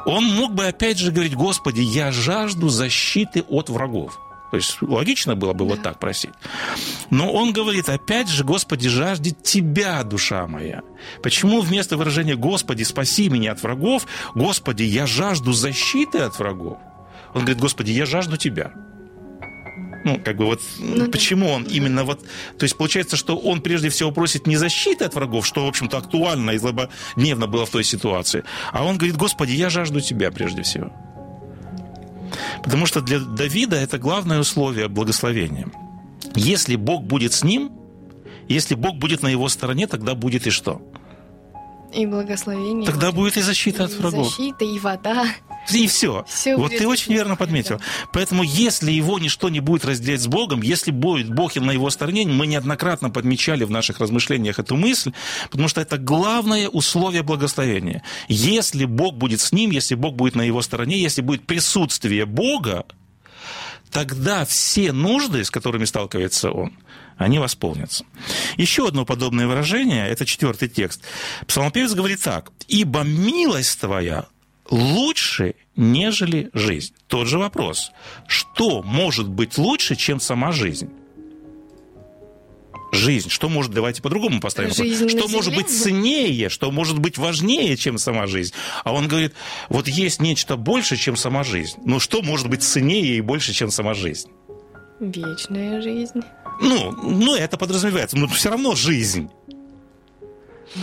он 0.07 0.25
мог 0.27 0.55
бы 0.55 0.67
опять 0.67 0.99
же 0.99 1.11
говорить, 1.11 1.35
Господи, 1.35 1.81
я 1.81 2.13
жажду 2.13 2.69
защиты 2.69 3.43
от 3.49 3.69
врагов. 3.69 4.21
То 4.55 4.59
есть 4.59 4.81
логично 4.83 5.35
было 5.35 5.53
бы 5.53 5.65
да. 5.65 5.71
вот 5.73 5.83
так 5.83 5.99
просить. 5.99 6.31
Но 7.11 7.33
он 7.33 7.53
говорит, 7.53 7.89
опять 7.89 8.29
же, 8.29 8.45
Господи, 8.45 8.89
жаждет 8.89 9.43
Тебя, 9.43 10.05
душа 10.05 10.47
моя. 10.47 10.83
Почему 11.25 11.61
вместо 11.61 11.97
выражения 11.97 12.37
«Господи, 12.37 12.85
спаси 12.85 13.29
меня 13.29 13.51
от 13.51 13.63
врагов», 13.65 14.07
«Господи, 14.37 14.85
я 14.85 15.07
жажду 15.07 15.53
защиты 15.53 16.21
от 16.21 16.39
врагов», 16.39 16.79
он 17.35 17.41
говорит, 17.41 17.59
«Господи, 17.59 17.91
я 17.91 18.07
жажду 18.07 18.37
Тебя». 18.37 18.71
Ну, 20.05 20.21
как 20.25 20.37
бы 20.37 20.45
вот 20.45 20.61
ну, 20.79 21.11
почему 21.11 21.49
да. 21.49 21.55
он 21.55 21.63
именно 21.65 22.05
вот... 22.05 22.21
То 22.57 22.63
есть 22.63 22.77
получается, 22.77 23.17
что 23.17 23.37
он 23.37 23.61
прежде 23.61 23.89
всего 23.89 24.13
просит 24.13 24.47
не 24.47 24.55
защиты 24.57 25.05
от 25.05 25.17
врагов, 25.17 25.45
что, 25.45 25.65
в 25.65 25.69
общем-то, 25.69 25.99
актуально 25.99 26.53
и 26.53 26.59
злободневно 26.59 27.49
было 27.49 27.67
в 27.67 27.71
той 27.71 27.83
ситуации, 27.83 28.45
а 28.71 28.85
он 28.85 28.99
говорит, 28.99 29.17
Господи, 29.17 29.51
я 29.51 29.69
жажду 29.69 30.01
Тебя 30.01 30.31
прежде 30.31 30.63
всего. 30.63 30.93
Потому 32.63 32.87
что 32.87 33.01
для 33.01 33.19
Давида 33.19 33.77
это 33.77 33.99
главное 33.99 34.41
условие 34.41 34.89
благословения. 34.89 35.69
Если 36.35 36.77
Бог 36.77 37.05
будет 37.05 37.33
с 37.33 37.45
ним, 37.45 37.71
если 38.49 38.75
Бог 38.75 38.97
будет 38.97 39.23
на 39.23 39.29
его 39.29 39.49
стороне, 39.49 39.87
тогда 39.87 40.15
будет 40.15 40.47
и 40.47 40.51
что? 40.51 40.81
И 41.93 42.07
благословение. 42.07 42.87
Тогда 42.87 43.13
будет 43.13 43.37
и 43.37 43.43
защита 43.43 43.83
и 43.83 43.87
от 43.87 43.93
врагов. 43.93 44.27
защита, 44.27 44.65
и 44.65 44.79
вода. 44.79 45.27
И 45.71 45.87
все. 45.87 46.25
все 46.29 46.57
вот 46.57 46.71
ты 46.71 46.87
очень 46.87 47.13
верно 47.13 47.37
подметил. 47.37 47.79
Да. 47.79 47.85
Поэтому, 48.13 48.43
если 48.43 48.93
его 48.93 49.19
ничто 49.19 49.49
не 49.49 49.61
будет 49.61 49.85
разделять 49.85 50.21
с 50.21 50.27
Богом, 50.27 50.63
если 50.63 50.91
будет 50.91 51.33
Бог 51.33 51.55
на 51.57 51.71
его 51.71 51.91
стороне, 51.91 52.27
мы 52.27 52.47
неоднократно 52.47 53.11
подмечали 53.11 53.65
в 53.65 53.71
наших 53.71 54.01
размышлениях 54.01 54.59
эту 54.59 54.77
мысль, 54.77 55.13
потому 55.51 55.69
что 55.69 55.81
это 55.81 55.99
главное 55.99 56.69
условие 56.69 57.23
благословения. 57.23 58.03
Если 58.29 58.85
Бог 58.85 59.17
будет 59.17 59.41
с 59.41 59.53
ним, 59.53 59.71
если 59.71 59.95
Бог 59.95 60.17
будет 60.17 60.35
на 60.35 60.43
его 60.43 60.63
стороне, 60.63 60.99
если 60.99 61.23
будет 61.23 61.47
присутствие 61.47 62.27
Бога, 62.27 62.85
тогда 63.91 64.45
все 64.45 64.93
нужды, 64.93 65.45
с 65.45 65.51
которыми 65.51 65.85
сталкивается 65.85 66.51
он, 66.51 66.77
они 67.17 67.39
восполнятся. 67.39 68.05
Еще 68.57 68.89
одно 68.89 69.05
подобное 69.05 69.47
выражение, 69.47 70.09
это 70.09 70.27
четвертый 70.27 70.69
текст. 70.69 71.03
Псалмопевец 71.47 71.93
говорит 71.93 72.21
так. 72.21 72.51
«Ибо 72.67 73.03
милость 73.03 73.81
твоя 73.81 74.27
лучше, 74.71 75.55
нежели 75.77 76.51
жизнь. 76.53 76.95
Тот 77.07 77.27
же 77.27 77.39
вопрос. 77.39 77.93
Что 78.27 78.83
может 78.83 79.29
быть 79.29 79.59
лучше, 79.59 79.97
чем 79.97 80.21
сама 80.21 80.53
жизнь? 80.53 80.91
Жизнь. 82.93 83.29
Что 83.29 83.49
может, 83.49 83.73
давайте 83.73 84.03
по-другому 84.03 84.41
поставим. 84.41 84.73
Жизнь 84.73 85.09
что 85.09 85.29
может 85.29 85.55
быть 85.55 85.69
ценнее, 85.69 86.49
что 86.49 86.71
может 86.71 86.99
быть 87.01 87.19
важнее, 87.19 87.77
чем 87.77 87.99
сама 87.99 88.27
жизнь? 88.27 88.55
А 88.85 88.93
он 88.93 89.09
говорит, 89.09 89.35
вот 89.69 89.89
есть 89.89 90.21
нечто 90.21 90.57
больше, 90.57 90.97
чем 90.97 91.17
сама 91.17 91.43
жизнь. 91.43 91.77
Но 91.85 91.99
что 91.99 92.23
может 92.23 92.49
быть 92.49 92.63
ценнее 92.63 93.17
и 93.17 93.21
больше, 93.21 93.53
чем 93.53 93.71
сама 93.71 93.95
жизнь? 93.95 94.29
Вечная 95.01 95.83
жизнь. 95.83 96.21
Ну, 96.61 96.93
ну 96.93 97.35
это 97.35 97.59
подразумевается. 97.59 98.17
Но 98.17 98.29
все 98.29 98.51
равно 98.51 98.77
жизнь. 98.77 99.29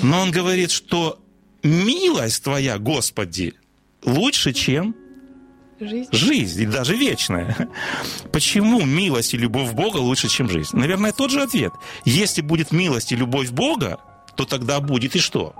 Но 0.03 0.21
он 0.21 0.31
говорит, 0.31 0.71
что 0.71 1.19
милость 1.63 2.43
твоя, 2.43 2.77
Господи, 2.77 3.53
лучше, 4.05 4.53
чем 4.53 4.95
жизнь. 5.79 6.09
жизнь, 6.11 6.61
и 6.61 6.65
даже 6.65 6.95
вечная. 6.95 7.69
Почему 8.31 8.81
милость 8.81 9.33
и 9.33 9.37
любовь 9.37 9.73
Бога 9.73 9.97
лучше, 9.97 10.27
чем 10.27 10.49
жизнь? 10.49 10.75
Наверное, 10.77 11.11
тот 11.11 11.31
же 11.31 11.41
ответ. 11.41 11.73
Если 12.05 12.41
будет 12.41 12.71
милость 12.71 13.11
и 13.11 13.15
любовь 13.15 13.49
Бога, 13.51 13.99
то 14.35 14.45
тогда 14.45 14.79
будет 14.79 15.15
и 15.15 15.19
что? 15.19 15.55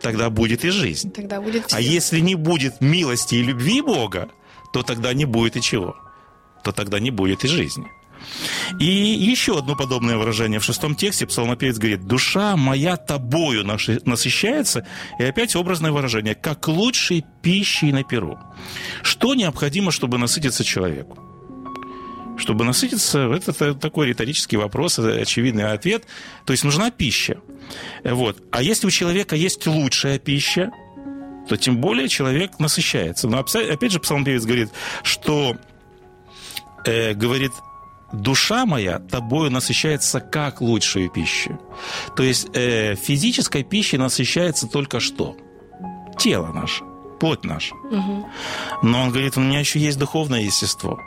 Тогда 0.00 0.30
будет 0.30 0.64
и 0.64 0.70
жизнь. 0.70 1.10
Тогда 1.10 1.40
будет 1.40 1.72
а 1.72 1.80
если 1.80 2.20
не 2.20 2.36
будет 2.36 2.80
милости 2.80 3.34
и 3.34 3.42
любви 3.42 3.80
Бога, 3.80 4.28
то 4.72 4.82
тогда 4.82 5.12
не 5.12 5.24
будет 5.24 5.56
и 5.56 5.62
чего? 5.62 5.96
То 6.62 6.72
тогда 6.72 7.00
не 7.00 7.10
будет 7.10 7.44
и 7.44 7.48
жизни. 7.48 7.86
И 8.78 8.84
еще 8.84 9.58
одно 9.58 9.76
подобное 9.76 10.16
выражение 10.16 10.60
в 10.60 10.64
шестом 10.64 10.94
тексте 10.94 11.26
псалмопевец 11.26 11.78
говорит, 11.78 12.06
«Душа 12.06 12.56
моя 12.56 12.96
тобою 12.96 13.64
насыщается». 13.64 14.86
И 15.18 15.24
опять 15.24 15.56
образное 15.56 15.92
выражение, 15.92 16.34
«как 16.34 16.68
лучшей 16.68 17.24
пищей 17.42 17.92
на 17.92 18.04
перу». 18.04 18.38
Что 19.02 19.34
необходимо, 19.34 19.90
чтобы 19.90 20.18
насытиться 20.18 20.64
человеку? 20.64 21.18
Чтобы 22.38 22.64
насытиться, 22.64 23.18
это 23.32 23.74
такой 23.74 24.08
риторический 24.08 24.56
вопрос, 24.56 24.98
очевидный 24.98 25.72
ответ. 25.72 26.04
То 26.44 26.52
есть 26.52 26.62
нужна 26.62 26.90
пища. 26.90 27.38
Вот. 28.04 28.40
А 28.52 28.62
если 28.62 28.86
у 28.86 28.90
человека 28.90 29.34
есть 29.34 29.66
лучшая 29.66 30.20
пища, 30.20 30.70
то 31.48 31.56
тем 31.56 31.78
более 31.78 32.08
человек 32.08 32.58
насыщается. 32.60 33.26
Но 33.28 33.38
опять 33.40 33.90
же 33.90 33.98
псалмопевец 33.98 34.44
говорит, 34.44 34.68
что 35.02 35.56
э, 36.84 37.14
говорит, 37.14 37.52
душа 38.12 38.66
моя 38.66 38.98
тобою 38.98 39.50
насыщается 39.50 40.20
как 40.20 40.60
лучшую 40.60 41.10
пищу. 41.10 41.58
То 42.16 42.22
есть 42.22 42.48
э, 42.54 42.94
физической 42.94 43.62
пищей 43.62 43.98
насыщается 43.98 44.66
только 44.66 45.00
что? 45.00 45.36
Тело 46.18 46.52
наше, 46.52 46.84
плоть 47.20 47.44
наша. 47.44 47.74
Мгм. 47.90 48.26
Но 48.82 49.02
он 49.02 49.10
говорит, 49.10 49.36
у 49.36 49.40
меня 49.40 49.60
еще 49.60 49.78
есть 49.78 49.98
духовное 49.98 50.42
естество. 50.42 51.00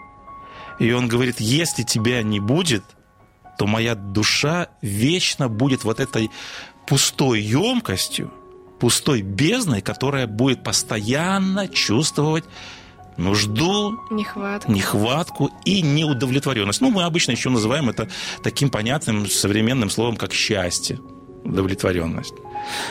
И 0.79 0.91
он 0.91 1.07
говорит, 1.07 1.39
если 1.39 1.83
тебя 1.83 2.23
не 2.23 2.39
будет, 2.39 2.83
то 3.57 3.67
моя 3.67 3.95
душа 3.95 4.69
вечно 4.81 5.49
будет 5.49 5.83
вот 5.83 5.99
этой 5.99 6.31
пустой 6.87 7.41
емкостью, 7.41 8.31
пустой 8.79 9.21
бездной, 9.21 9.81
которая 9.81 10.25
будет 10.25 10.63
постоянно 10.63 11.67
чувствовать 11.67 12.45
нужду, 13.17 13.99
Нехватка. 14.09 14.71
нехватку 14.71 15.51
и 15.65 15.81
неудовлетворенность. 15.81 16.81
Ну, 16.81 16.91
мы 16.91 17.03
обычно 17.03 17.31
еще 17.31 17.49
называем 17.49 17.89
это 17.89 18.09
таким 18.43 18.69
понятным 18.69 19.27
современным 19.27 19.89
словом, 19.89 20.15
как 20.15 20.33
счастье, 20.33 20.99
удовлетворенность. 21.43 22.33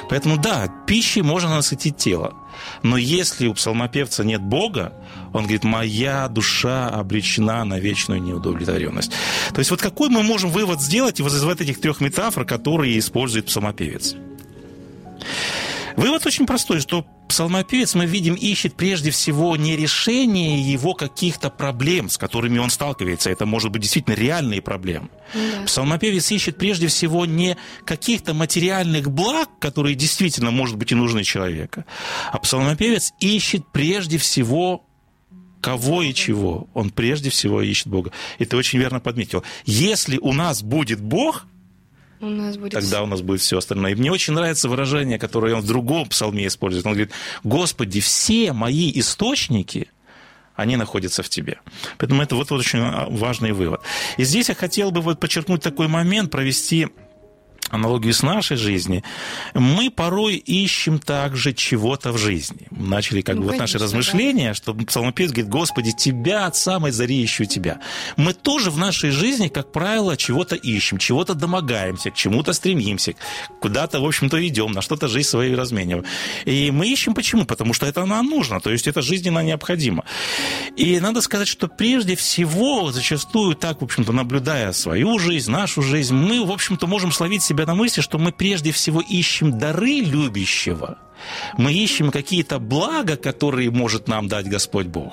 Поэтому 0.09 0.37
да, 0.37 0.69
пищей 0.87 1.23
можно 1.23 1.51
насытить 1.51 1.97
тело. 1.97 2.35
Но 2.83 2.97
если 2.97 3.47
у 3.47 3.55
псалмопевца 3.55 4.25
нет 4.25 4.43
Бога, 4.43 4.93
он 5.33 5.43
говорит, 5.43 5.65
моя 5.65 6.29
душа 6.29 6.89
обречена 6.89 7.65
на 7.65 7.79
вечную 7.79 8.21
неудовлетворенность. 8.21 9.13
То 9.55 9.61
есть 9.61 9.71
вот 9.71 9.81
какой 9.81 10.09
мы 10.09 10.23
можем 10.23 10.51
вывод 10.51 10.81
сделать 10.81 11.21
из 11.21 11.45
вот 11.45 11.61
этих 11.61 11.81
трех 11.81 12.01
метафор, 12.01 12.45
которые 12.45 12.99
использует 12.99 13.47
псалмопевец? 13.47 14.17
Вывод 15.97 16.27
очень 16.27 16.47
простой, 16.47 16.81
что 16.81 17.07
псалмопевец, 17.31 17.95
мы 17.95 18.07
видим, 18.07 18.35
ищет 18.35 18.75
прежде 18.75 19.11
всего 19.11 19.57
не 19.57 19.77
решение 19.77 20.61
его 20.61 20.95
каких-то 20.95 21.49
проблем, 21.49 22.09
с 22.09 22.19
которыми 22.19 22.59
он 22.59 22.71
сталкивается. 22.71 23.31
Это 23.31 23.47
может 23.47 23.71
быть 23.71 23.83
действительно 23.83 24.15
реальные 24.15 24.61
проблемы. 24.61 25.09
Да. 25.33 25.63
Псалмопевец 25.65 26.31
ищет 26.33 26.59
прежде 26.59 26.89
всего 26.89 27.27
не 27.27 27.57
каких-то 27.85 28.35
материальных 28.35 29.11
благ, 29.11 29.49
которые 29.61 29.95
действительно, 29.95 30.51
может 30.51 30.77
быть, 30.77 30.91
и 30.91 30.97
нужны 30.97 31.23
человеку, 31.23 31.85
а 32.33 32.39
псалмопевец 32.39 33.13
ищет 33.21 33.63
прежде 33.73 34.19
всего 34.19 34.85
кого 35.61 36.03
и 36.03 36.13
чего. 36.13 36.69
Он 36.75 36.91
прежде 36.91 37.31
всего 37.31 37.63
ищет 37.63 37.87
Бога. 37.87 38.11
И 38.39 38.45
ты 38.45 38.57
очень 38.57 38.81
верно 38.81 38.99
подметил. 38.99 39.45
Если 39.67 40.19
у 40.19 40.33
нас 40.33 40.63
будет 40.63 41.01
Бог, 41.01 41.47
У 42.21 42.27
нас 42.27 42.57
будет... 42.57 42.73
тогда 42.73 43.03
у 43.03 43.07
нас 43.07 43.23
будет 43.23 43.41
все 43.41 43.59
остальное. 43.59 43.93
И 43.93 43.95
мне 43.95 44.13
очень 44.13 44.35
нравится 44.35 44.69
выражение, 44.69 45.19
которое 45.19 45.55
он 45.55 45.63
в 45.63 45.67
другом 45.67 46.09
псалме 46.09 46.47
использует. 46.47 46.87
Он 46.87 46.93
говорит, 46.93 47.13
Господи, 47.45 48.01
все 48.01 48.53
мои 48.53 48.93
источники, 48.95 49.89
они 50.55 50.77
находятся 50.77 51.23
в 51.23 51.29
тебе. 51.29 51.61
Поэтому 51.99 52.23
это 52.23 52.35
вот, 52.37 52.51
вот 52.51 52.61
очень 52.61 52.81
важный 53.17 53.53
вывод. 53.53 53.81
И 54.19 54.25
здесь 54.25 54.51
я 54.51 54.55
хотел 54.55 54.91
бы 54.91 55.01
вот 55.01 55.19
подчеркнуть 55.19 55.63
такой 55.63 55.89
момент, 55.89 56.31
провести 56.31 56.89
аналогию 57.71 58.13
с 58.13 58.23
нашей 58.23 58.57
жизнью, 58.57 59.03
мы 59.55 59.91
порой 59.91 60.37
ищем 60.37 60.99
также 60.99 61.53
чего-то 61.53 62.13
в 62.13 62.19
жизни. 62.19 62.67
Начали 62.71 63.21
как 63.23 63.37
Ну, 63.37 63.43
бы 63.43 63.49
вот 63.49 63.59
наши 63.59 63.79
размышления, 63.79 64.55
что 64.55 64.75
псалмопевец 64.75 65.31
говорит, 65.31 65.51
Господи, 65.51 65.93
Тебя 65.93 66.47
от 66.47 66.57
самой 66.57 66.91
зари 66.91 67.25
ищу 67.25 67.45
Тебя. 67.45 67.81
Мы 68.17 68.33
тоже 68.33 68.71
в 68.71 68.79
нашей 68.79 69.11
жизни, 69.11 69.49
как 69.49 69.73
правило, 69.73 70.17
чего-то 70.17 70.57
ищем, 70.57 70.99
чего-то 70.99 71.35
домогаемся, 71.35 72.11
к 72.11 72.15
чему-то 72.15 72.53
стремимся, 72.53 73.15
куда-то, 73.61 74.01
в 74.01 74.07
общем-то, 74.07 74.47
идем, 74.47 74.73
на 74.73 74.83
что-то 74.83 75.09
жизнь 75.09 75.29
свою 75.29 75.57
размениваем. 75.57 76.05
И 76.45 76.71
мы 76.71 76.89
ищем 76.89 77.15
почему? 77.15 77.45
Потому 77.45 77.73
что 77.75 77.87
это 77.87 78.05
нам 78.05 78.27
нужно, 78.27 78.61
то 78.61 78.71
есть 78.71 78.87
это 78.87 79.03
жизненно 79.03 79.41
необходимо. 79.41 80.05
И 80.77 80.99
надо 81.01 81.21
сказать, 81.21 81.49
что 81.49 81.69
прежде 81.69 82.17
всего, 82.17 82.91
зачастую 82.93 83.55
так, 83.55 83.81
в 83.81 83.85
общем-то, 83.85 84.13
наблюдая 84.13 84.73
свою 84.73 85.19
жизнь, 85.19 85.51
нашу 85.51 85.83
жизнь, 85.83 86.15
мы, 86.15 86.45
в 86.45 86.51
общем-то, 86.51 86.87
можем 86.87 87.13
словить 87.13 87.43
себя 87.43 87.60
на 87.67 87.75
мысли, 87.75 88.01
что 88.01 88.19
мы 88.19 88.33
прежде 88.33 88.73
всего 88.73 89.01
ищем 89.01 89.59
дары 89.59 90.01
любящего. 90.01 90.99
Мы 91.59 91.73
ищем 91.73 92.11
какие-то 92.11 92.59
блага, 92.59 93.17
которые 93.17 93.71
может 93.71 94.09
нам 94.09 94.29
дать 94.29 94.49
Господь 94.49 94.87
Бог. 94.87 95.13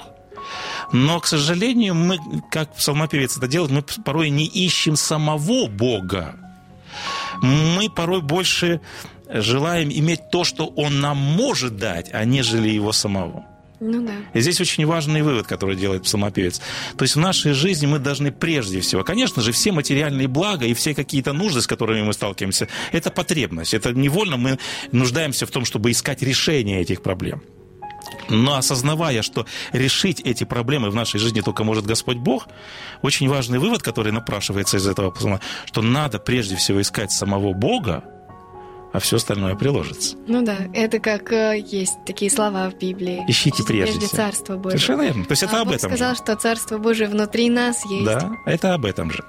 Но, 0.93 1.19
к 1.19 1.27
сожалению, 1.27 1.95
мы, 1.95 2.17
как 2.49 2.73
псалмопевец 2.75 3.37
это 3.37 3.47
делает, 3.47 3.71
мы 3.71 3.83
порой 4.03 4.29
не 4.29 4.45
ищем 4.45 4.95
самого 4.95 5.67
Бога. 5.67 6.35
Мы 7.41 7.89
порой 7.89 8.21
больше 8.21 8.79
желаем 9.29 9.89
иметь 9.89 10.29
то, 10.31 10.43
что 10.43 10.67
Он 10.67 11.01
нам 11.01 11.17
может 11.17 11.77
дать, 11.77 12.09
а 12.13 12.23
нежели 12.23 12.69
Его 12.69 12.93
самого. 12.93 13.45
Ну 13.79 14.05
да. 14.05 14.13
И 14.33 14.41
здесь 14.41 14.59
очень 14.59 14.85
важный 14.85 15.21
вывод, 15.21 15.45
который 15.45 15.75
делает 15.75 16.03
псалмопевец. 16.03 16.59
То 16.97 17.03
есть 17.03 17.15
в 17.15 17.19
нашей 17.19 17.53
жизни 17.53 17.85
мы 17.85 17.99
должны 17.99 18.31
прежде 18.31 18.81
всего, 18.81 19.03
конечно 19.03 19.41
же, 19.41 19.51
все 19.51 19.71
материальные 19.71 20.27
блага 20.27 20.65
и 20.65 20.73
все 20.73 20.95
какие-то 20.95 21.33
нужды, 21.33 21.61
с 21.61 21.67
которыми 21.67 22.01
мы 22.01 22.13
сталкиваемся, 22.13 22.67
это 22.91 23.11
потребность. 23.11 23.73
Это 23.73 23.93
невольно 23.93 24.37
мы 24.37 24.57
нуждаемся 24.91 25.45
в 25.45 25.51
том, 25.51 25.63
чтобы 25.63 25.91
искать 25.91 26.23
решение 26.23 26.81
этих 26.81 27.03
проблем. 27.03 27.43
Но 28.29 28.55
осознавая, 28.55 29.21
что 29.21 29.45
решить 29.73 30.21
эти 30.21 30.43
проблемы 30.43 30.89
в 30.89 30.95
нашей 30.95 31.19
жизни 31.19 31.41
только 31.41 31.63
может 31.63 31.85
Господь 31.85 32.17
Бог, 32.17 32.47
очень 33.01 33.29
важный 33.29 33.59
вывод, 33.59 33.83
который 33.83 34.11
напрашивается 34.11 34.77
из 34.77 34.87
этого 34.87 35.11
псалма, 35.11 35.39
что 35.65 35.81
надо 35.81 36.19
прежде 36.19 36.55
всего 36.55 36.81
искать 36.81 37.11
самого 37.11 37.53
Бога, 37.53 38.03
а 38.93 38.99
все 38.99 39.17
остальное 39.17 39.55
приложится. 39.55 40.15
Ну 40.27 40.43
да, 40.43 40.57
это 40.73 40.99
как 40.99 41.31
э, 41.31 41.59
есть 41.59 41.93
такие 42.05 42.31
слова 42.31 42.69
в 42.69 42.77
Библии. 42.77 43.23
Ищите 43.27 43.63
прежде 43.63 43.99
всего. 43.99 44.17
Царство 44.17 44.55
Божие. 44.57 44.79
Совершенно 44.79 45.01
верно. 45.03 45.25
То 45.25 45.31
есть 45.33 45.43
это 45.43 45.57
а 45.57 45.61
об 45.61 45.67
Бог 45.67 45.75
этом. 45.75 45.91
же. 45.91 45.97
сказал, 45.97 46.15
что 46.15 46.35
Царство 46.35 46.77
Божие 46.77 47.09
внутри 47.09 47.49
нас 47.49 47.85
есть. 47.85 48.05
Да, 48.05 48.31
это 48.45 48.73
об 48.73 48.85
этом 48.85 49.11
же. 49.11 49.23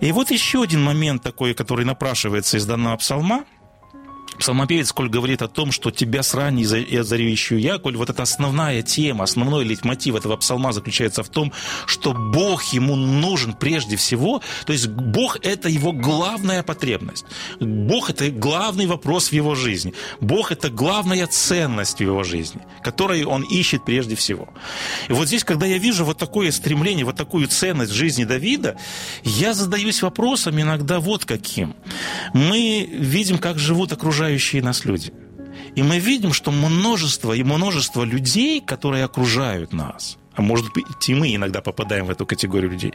И 0.00 0.12
вот 0.12 0.30
еще 0.30 0.62
один 0.62 0.82
момент 0.82 1.22
такой, 1.22 1.54
который 1.54 1.84
напрашивается 1.84 2.56
из 2.56 2.66
данного 2.66 2.96
псалма. 2.96 3.44
Псалмопевец, 4.38 4.92
коль 4.92 5.08
говорит 5.08 5.42
о 5.42 5.48
том, 5.48 5.72
что 5.72 5.90
тебя 5.90 6.22
с 6.22 6.34
ранней 6.34 6.64
за- 6.64 6.78
и 6.78 6.96
озарю 6.96 7.32
ищу 7.32 7.56
я, 7.56 7.78
коль 7.78 7.96
вот 7.96 8.08
эта 8.10 8.22
основная 8.22 8.82
тема, 8.82 9.24
основной 9.24 9.64
лейтмотив 9.64 10.14
этого 10.14 10.36
псалма 10.36 10.72
заключается 10.72 11.22
в 11.22 11.28
том, 11.28 11.52
что 11.86 12.12
Бог 12.14 12.62
ему 12.72 12.96
нужен 12.96 13.52
прежде 13.54 13.96
всего, 13.96 14.40
то 14.64 14.72
есть 14.72 14.86
Бог– 14.88 15.38
это 15.42 15.68
его 15.68 15.92
главная 15.92 16.62
потребность. 16.62 17.24
Бог– 17.60 18.10
это 18.12 18.30
главный 18.30 18.86
вопрос 18.86 19.28
в 19.28 19.32
его 19.32 19.54
жизни. 19.54 19.92
Бог– 20.20 20.52
это 20.52 20.70
главная 20.70 21.26
ценность 21.26 21.98
в 21.98 22.00
его 22.00 22.22
жизни, 22.22 22.60
которую 22.82 23.28
он 23.28 23.42
ищет 23.42 23.84
прежде 23.84 24.14
всего. 24.14 24.48
И 25.08 25.12
вот 25.12 25.26
здесь, 25.26 25.44
когда 25.44 25.66
я 25.66 25.78
вижу 25.78 26.04
вот 26.04 26.18
такое 26.18 26.52
стремление, 26.52 27.04
вот 27.04 27.16
такую 27.16 27.48
ценность 27.48 27.92
жизни 27.92 28.24
Давида, 28.24 28.76
я 29.24 29.52
задаюсь 29.52 30.02
вопросом 30.02 30.60
иногда 30.60 31.00
вот 31.00 31.24
каким. 31.24 31.74
Мы 32.34 32.88
видим, 32.90 33.38
как 33.38 33.58
живут 33.58 33.92
окружающие 33.92 34.27
нас 34.62 34.84
люди. 34.84 35.12
И 35.76 35.82
мы 35.82 35.98
видим, 35.98 36.32
что 36.32 36.50
множество 36.50 37.32
и 37.32 37.42
множество 37.42 38.04
людей, 38.04 38.60
которые 38.60 39.04
окружают 39.04 39.72
нас, 39.72 40.18
а 40.34 40.42
может 40.42 40.72
быть 40.72 41.08
и 41.08 41.14
мы 41.14 41.34
иногда 41.34 41.60
попадаем 41.60 42.06
в 42.06 42.10
эту 42.10 42.26
категорию 42.26 42.70
людей, 42.70 42.92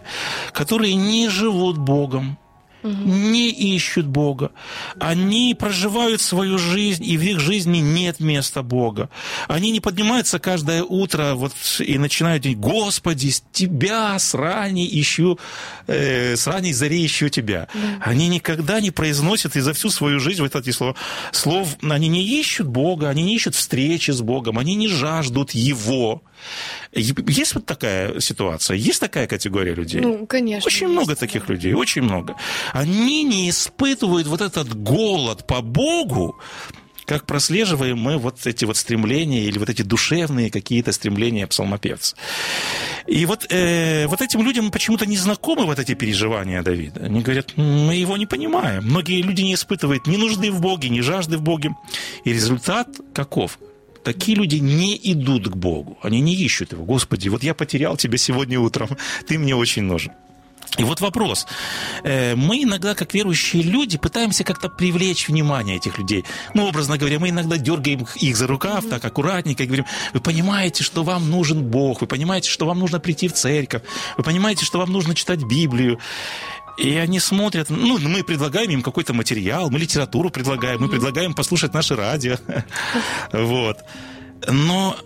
которые 0.54 0.96
не 0.96 1.30
живут 1.30 1.78
Богом, 1.78 2.38
не 2.84 3.50
ищут 3.50 4.06
Бога. 4.06 4.52
Они 5.00 5.56
проживают 5.58 6.22
свою 6.22 6.58
жизнь, 6.58 7.04
и 7.06 7.17
в 7.17 7.22
их 7.22 7.39
жизни 7.39 7.80
нет 7.80 8.19
места 8.19 8.63
Бога. 8.63 9.10
Они 9.48 9.72
не 9.72 9.80
поднимаются 9.80 10.39
каждое 10.39 10.84
утро 10.84 11.34
вот, 11.36 11.54
и 11.80 11.98
начинают 11.98 12.43
говорить, 12.43 12.60
Господи, 12.60 13.30
с 13.30 13.43
Тебя 13.52 14.17
с 14.19 14.34
ранней 14.34 14.89
ищу, 15.00 15.39
э, 15.88 16.36
с 16.36 16.48
ранней 16.48 16.74
зари 16.74 17.06
ищу 17.06 17.30
Тебя. 17.30 17.67
Они 18.00 18.28
никогда 18.28 18.82
не 18.82 18.91
произносят 18.91 19.56
и 19.56 19.62
за 19.62 19.74
всю 19.74 19.89
свою 19.89 20.19
жизнь 20.19 20.41
вот 20.41 20.56
эти 20.56 20.72
слова. 20.72 20.96
Слов, 21.32 21.78
они 21.82 22.08
не 22.08 22.24
ищут 22.39 22.67
Бога, 22.67 23.10
они 23.10 23.24
не 23.24 23.36
ищут 23.36 23.56
встречи 23.56 24.12
с 24.12 24.22
Богом, 24.22 24.58
они 24.60 24.76
не 24.76 24.88
жаждут 24.88 25.52
Его. 25.52 26.22
Есть 26.96 27.56
вот 27.56 27.66
такая 27.66 28.20
ситуация, 28.20 28.78
есть 28.78 29.00
такая 29.00 29.28
категория 29.28 29.74
людей? 29.74 30.02
Ну, 30.02 30.26
конечно. 30.28 30.68
Очень 30.68 30.88
есть. 30.88 30.94
много 30.94 31.16
таких 31.16 31.50
людей, 31.50 31.74
очень 31.74 32.04
много. 32.04 32.36
Они 32.72 33.24
не 33.24 33.50
испытывают 33.50 34.28
вот 34.28 34.42
этот 34.42 34.74
голод 34.76 35.48
по 35.48 35.62
Богу, 35.62 36.40
как 37.06 37.26
прослеживаем 37.26 37.98
мы 37.98 38.18
вот 38.18 38.46
эти 38.46 38.66
вот 38.66 38.78
стремления 38.78 39.46
или 39.46 39.58
вот 39.58 39.70
эти 39.70 39.82
душевные 39.82 40.50
какие-то 40.50 40.92
стремления 40.92 41.48
псалмопевца. 41.48 42.16
И 43.08 43.26
вот, 43.26 43.46
э, 43.50 44.08
вот 44.08 44.22
этим 44.22 44.42
людям 44.42 44.72
почему-то 44.72 45.06
не 45.06 45.18
знакомы 45.18 45.66
вот 45.66 45.80
эти 45.80 45.94
переживания 45.94 46.62
Давида. 46.62 47.06
Они 47.06 47.22
говорят, 47.22 47.58
мы 47.58 47.96
его 47.96 48.18
не 48.18 48.26
понимаем. 48.26 48.86
Многие 48.86 49.22
люди 49.22 49.42
не 49.42 49.56
испытывают 49.56 50.08
ни 50.08 50.18
нужды 50.18 50.52
в 50.52 50.62
Боге, 50.62 50.90
ни 50.90 51.02
жажды 51.02 51.38
в 51.38 51.42
Боге. 51.42 51.76
И 52.24 52.32
результат 52.32 52.88
каков? 53.14 53.60
Такие 54.04 54.38
люди 54.38 54.58
не 54.58 55.00
идут 55.12 55.48
к 55.48 55.56
Богу, 55.56 55.98
они 56.02 56.22
не 56.22 56.36
ищут 56.36 56.74
его. 56.74 56.84
Господи, 56.86 57.30
вот 57.30 57.44
я 57.44 57.54
потерял 57.54 57.98
тебя 57.98 58.18
сегодня 58.18 58.60
утром, 58.60 58.89
ты 59.28 59.38
мне 59.39 59.56
очень 59.56 59.84
нужен. 59.84 60.12
И 60.80 60.84
вот 60.84 61.02
вопрос. 61.02 61.46
Э, 62.04 62.36
мы 62.36 62.63
иногда, 62.63 62.96
как 62.96 63.13
верующие 63.13 63.62
люди, 63.62 63.98
пытаемся 63.98 64.44
как-то 64.44 64.70
привлечь 64.70 65.28
внимание 65.28 65.76
этих 65.76 66.00
людей. 66.00 66.26
Ну, 66.56 66.68
образно 66.68 66.98
говоря, 66.98 67.20
мы 67.20 67.30
иногда 67.30 67.58
дергаем 67.58 68.08
их 68.16 68.36
за 68.36 68.48
рукав, 68.48 68.86
так 68.89 69.06
аккуратненько, 69.06 69.63
и 69.63 69.68
говорим, 69.68 69.86
вы 70.13 70.20
понимаете, 70.20 70.84
что 70.84 71.04
вам 71.04 71.30
нужен 71.30 71.63
Бог, 71.63 72.02
вы 72.02 72.08
понимаете, 72.08 72.50
что 72.50 72.66
вам 72.66 72.80
нужно 72.80 73.00
прийти 73.00 73.28
в 73.28 73.34
церковь, 73.34 73.84
вы 74.18 74.24
понимаете, 74.24 74.66
что 74.66 74.80
вам 74.80 74.92
нужно 74.92 75.13
читать 75.13 75.44
Библию. 75.44 76.00
И 76.78 76.96
они 76.96 77.20
смотрят, 77.20 77.70
ну, 77.70 78.00
мы 78.00 78.24
предлагаем 78.24 78.72
им 78.72 78.82
какой-то 78.82 79.14
материал, 79.14 79.70
мы 79.70 79.80
литературу 79.80 80.30
предлагаем, 80.30 80.82
мы 80.82 80.90
предлагаем 80.90 81.34
послушать 81.34 81.74
наше 81.74 81.96
радио. 81.96 82.38
Вот. 83.32 83.78
Но 84.48 84.98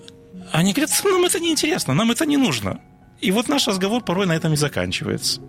они 0.52 0.74
говорят, 0.74 0.92
нам 1.04 1.26
это 1.26 1.40
не 1.40 1.52
интересно, 1.52 1.94
нам 1.94 2.12
это 2.12 2.26
не 2.26 2.38
нужно. 2.38 2.80
И 3.20 3.32
вот 3.32 3.48
наш 3.48 3.68
разговор 3.68 4.04
порой 4.04 4.28
на 4.28 4.34
этом 4.34 4.54
и 4.54 4.56
заканчивается. 4.56 5.42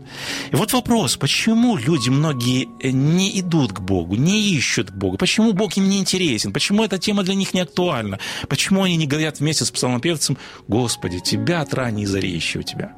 И 0.50 0.56
вот 0.56 0.72
вопрос, 0.72 1.18
почему 1.18 1.76
люди 1.76 2.08
многие 2.08 2.66
не 2.90 3.38
идут 3.40 3.72
к 3.72 3.80
Богу, 3.80 4.16
не 4.16 4.54
ищут 4.54 4.90
Бога, 4.90 5.18
почему 5.18 5.52
Бог 5.52 5.76
им 5.76 5.88
не 5.88 5.98
интересен, 5.98 6.52
почему 6.52 6.82
эта 6.82 6.98
тема 6.98 7.24
для 7.24 7.34
них 7.34 7.52
не 7.52 7.60
актуальна, 7.60 8.18
почему 8.48 8.84
они 8.84 8.96
не 8.96 9.06
говорят 9.06 9.40
вместе 9.40 9.66
с 9.66 9.70
псалмопевцем, 9.70 10.38
Господи, 10.66 11.20
Тебя 11.20 11.60
от 11.60 11.74
ранней 11.74 12.06
зари 12.06 12.36
ищу 12.38 12.62
Тебя. 12.62 12.94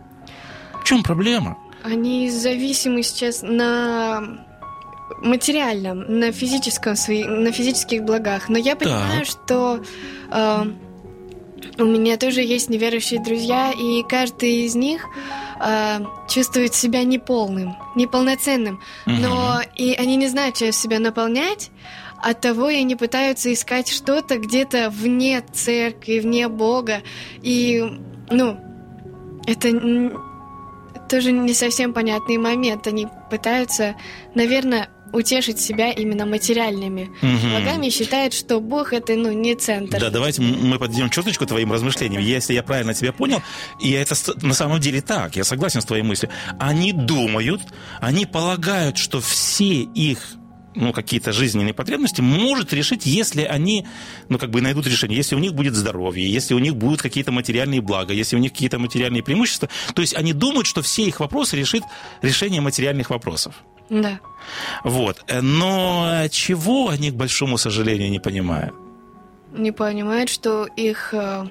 В 0.81 0.85
чем 0.85 1.03
проблема? 1.03 1.59
Они 1.83 2.31
зависимы 2.31 3.03
сейчас 3.03 3.43
на 3.43 4.47
материальном, 5.23 6.21
на 6.21 6.33
физическом 6.33 6.95
на 7.09 7.53
физических 7.53 8.03
благах. 8.05 8.49
Но 8.49 8.59
я 8.59 8.77
понимаю, 8.77 9.25
так. 9.25 9.27
что 9.27 9.83
э, 10.31 10.65
у 11.79 11.85
меня 11.85 12.17
тоже 12.17 12.43
есть 12.43 12.69
неверующие 12.69 13.23
друзья, 13.23 13.73
и 13.73 14.03
каждый 14.03 14.67
из 14.67 14.75
них 14.75 15.07
э, 15.61 16.01
чувствует 16.29 16.75
себя 16.75 17.05
неполным, 17.05 17.77
неполноценным. 17.97 18.81
Угу. 19.07 19.15
Но 19.17 19.61
и 19.77 19.95
они 19.95 20.17
не 20.17 20.29
знают, 20.29 20.57
чем 20.57 20.73
себя 20.73 20.99
наполнять. 20.99 21.71
От 22.23 22.43
того 22.43 22.69
и 22.69 22.77
они 22.77 22.97
пытаются 22.97 23.51
искать 23.53 23.89
что-то 23.89 24.37
где-то 24.37 24.91
вне 24.91 25.43
церкви, 25.53 26.21
вне 26.21 26.49
Бога. 26.49 27.01
И, 27.43 27.83
ну, 28.31 28.59
это 29.47 29.71
тоже 31.11 31.33
не 31.33 31.55
совсем 31.55 31.93
понятный 31.93 32.39
момент. 32.39 32.87
Они 32.87 33.09
пытаются, 33.31 33.97
наверное, 34.35 34.89
утешить 35.13 35.61
себя 35.61 35.91
именно 35.91 36.25
материальными 36.25 37.11
угу. 37.21 37.49
благами 37.51 37.87
и 37.87 37.91
считают, 37.91 38.33
что 38.33 38.61
Бог 38.61 38.93
это 38.93 39.15
ну, 39.15 39.33
не 39.33 39.55
центр. 39.57 39.99
Да, 39.99 40.11
давайте 40.11 40.41
мы 40.41 40.79
подведем 40.79 41.11
черточку 41.11 41.47
твоим 41.47 41.73
размышлениям. 41.73 42.23
Если 42.23 42.55
я 42.55 42.63
правильно 42.63 42.95
тебя 42.95 43.13
понял, 43.13 43.43
и 43.81 43.91
это 43.91 44.15
на 44.43 44.55
самом 44.55 44.81
деле 44.81 45.01
так, 45.01 45.37
я 45.37 45.45
согласен 45.45 45.81
с 45.81 45.85
твоей 45.85 46.03
мыслью. 46.03 46.31
Они 46.59 46.93
думают, 46.93 47.63
они 48.01 48.25
полагают, 48.25 48.99
что 48.99 49.21
все 49.21 49.83
их 49.83 50.37
ну, 50.75 50.93
какие-то 50.93 51.33
жизненные 51.33 51.75
потребности, 51.75 52.21
может 52.21 52.73
решить, 52.73 53.07
если 53.07 53.43
они, 53.43 53.87
ну, 54.29 54.39
как 54.39 54.51
бы 54.51 54.61
найдут 54.61 54.87
решение, 54.87 55.17
если 55.17 55.35
у 55.35 55.39
них 55.39 55.55
будет 55.55 55.75
здоровье, 55.75 56.31
если 56.31 56.55
у 56.55 56.59
них 56.59 56.77
будут 56.77 57.03
какие-то 57.03 57.33
материальные 57.33 57.81
блага, 57.81 58.15
если 58.15 58.37
у 58.37 58.39
них 58.39 58.53
какие-то 58.53 58.79
материальные 58.79 59.23
преимущества. 59.23 59.69
То 59.95 60.03
есть 60.03 60.15
они 60.15 60.33
думают, 60.33 60.67
что 60.67 60.83
все 60.83 61.05
их 61.05 61.21
вопросы 61.21 61.57
решит 61.57 61.83
решение 62.23 62.61
материальных 62.61 63.11
вопросов. 63.11 63.55
Да. 63.89 64.21
Вот. 64.85 65.25
Но 65.43 66.27
чего 66.31 66.89
они, 66.89 67.11
к 67.11 67.15
большому 67.15 67.59
сожалению, 67.59 68.11
не 68.11 68.21
понимают? 68.21 68.75
Не 69.53 69.73
понимают, 69.73 70.31
что 70.31 70.67
их 70.67 71.13
э, 71.13 71.49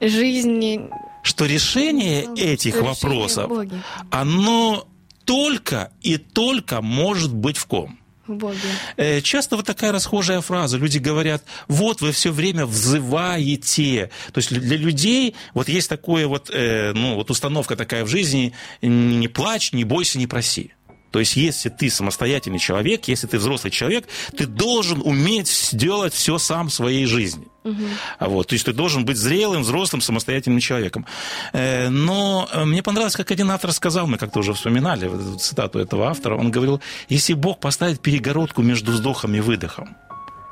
жизнь... 0.00 0.90
Что 1.22 1.46
решение 1.46 2.26
этих 2.36 2.74
что 2.74 2.84
вопросов, 2.84 3.50
решение 3.50 3.82
оно 4.10 4.86
только 5.24 5.92
и 6.02 6.16
только 6.16 6.80
может 6.80 7.34
быть 7.34 7.56
в 7.56 7.66
ком? 7.66 7.98
В 8.26 8.34
Боге. 8.36 8.58
Э, 8.96 9.20
часто 9.20 9.56
вот 9.56 9.66
такая 9.66 9.92
расхожая 9.92 10.40
фраза. 10.40 10.78
Люди 10.78 10.96
говорят, 10.96 11.44
вот 11.68 12.00
вы 12.00 12.12
все 12.12 12.32
время 12.32 12.64
взываете. 12.64 14.10
То 14.32 14.38
есть 14.38 14.50
для 14.50 14.78
людей 14.78 15.34
вот 15.52 15.68
есть 15.68 15.90
такое 15.90 16.26
вот, 16.26 16.50
э, 16.50 16.92
ну, 16.94 17.16
вот 17.16 17.30
установка 17.30 17.76
такая 17.76 18.04
в 18.04 18.08
жизни, 18.08 18.54
не 18.80 19.28
плачь, 19.28 19.72
не 19.72 19.84
бойся, 19.84 20.18
не 20.18 20.26
проси. 20.26 20.72
То 21.14 21.20
есть, 21.20 21.36
если 21.36 21.68
ты 21.68 21.90
самостоятельный 21.90 22.58
человек, 22.58 23.06
если 23.06 23.28
ты 23.28 23.38
взрослый 23.38 23.70
человек, 23.70 24.04
ты 24.36 24.46
должен 24.46 25.00
уметь 25.00 25.46
сделать 25.46 26.12
все 26.12 26.38
сам 26.38 26.66
в 26.66 26.74
своей 26.74 27.06
жизни. 27.06 27.46
Угу. 27.62 27.84
Вот, 28.18 28.48
то 28.48 28.54
есть 28.54 28.64
ты 28.66 28.72
должен 28.72 29.04
быть 29.04 29.16
зрелым, 29.16 29.62
взрослым, 29.62 30.00
самостоятельным 30.00 30.58
человеком. 30.58 31.06
Э, 31.52 31.88
но 31.88 32.48
э, 32.52 32.64
мне 32.64 32.82
понравилось, 32.82 33.14
как 33.14 33.30
один 33.30 33.48
автор 33.52 33.70
сказал, 33.70 34.08
мы 34.08 34.18
как-то 34.18 34.40
уже 34.40 34.54
вспоминали 34.54 35.08
цитату 35.38 35.78
этого 35.78 36.08
автора, 36.08 36.36
он 36.36 36.50
говорил, 36.50 36.80
если 37.08 37.34
Бог 37.34 37.60
поставит 37.60 38.00
перегородку 38.00 38.62
между 38.62 38.90
вздохом 38.90 39.36
и 39.36 39.40
выдохом, 39.40 39.96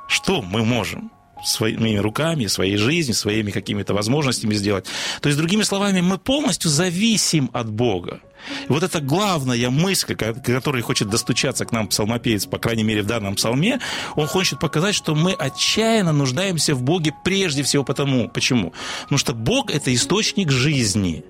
что 0.07 0.43
мы 0.43 0.65
можем? 0.65 1.11
Своими 1.45 1.97
руками, 1.97 2.47
своей 2.47 2.77
жизнью, 2.77 3.15
своими 3.15 3.51
какими-то 3.51 3.95
возможностями 3.95 4.55
сделать. 4.55 4.87
То 5.21 5.29
есть, 5.29 5.39
другими 5.39 5.63
словами, 5.63 6.01
мы 6.01 6.19
полностью 6.19 6.71
зависим 6.71 7.51
от 7.53 7.71
Бога. 7.71 8.21
И 8.69 8.73
вот 8.73 8.83
это 8.83 9.01
главная 9.01 9.71
мысль, 9.71 10.15
которая 10.15 10.83
хочет 10.83 11.09
достучаться 11.09 11.65
к 11.65 11.73
нам 11.73 11.89
псалмопевец, 11.89 12.47
по 12.47 12.59
крайней 12.59 12.83
мере, 12.83 13.03
в 13.03 13.07
данном 13.07 13.35
псалме, 13.37 13.81
он 14.17 14.27
хочет 14.27 14.59
показать, 14.59 14.95
что 14.95 15.15
мы 15.15 15.33
отчаянно 15.33 16.13
нуждаемся 16.13 16.75
в 16.75 16.83
Боге 16.83 17.13
прежде 17.25 17.63
всего 17.63 17.85
потому. 17.85 18.29
Почему? 18.29 18.73
Потому 19.03 19.19
что 19.19 19.33
Бог– 19.33 19.71
это 19.75 19.95
источник 19.95 20.51
жизни. 20.51 21.25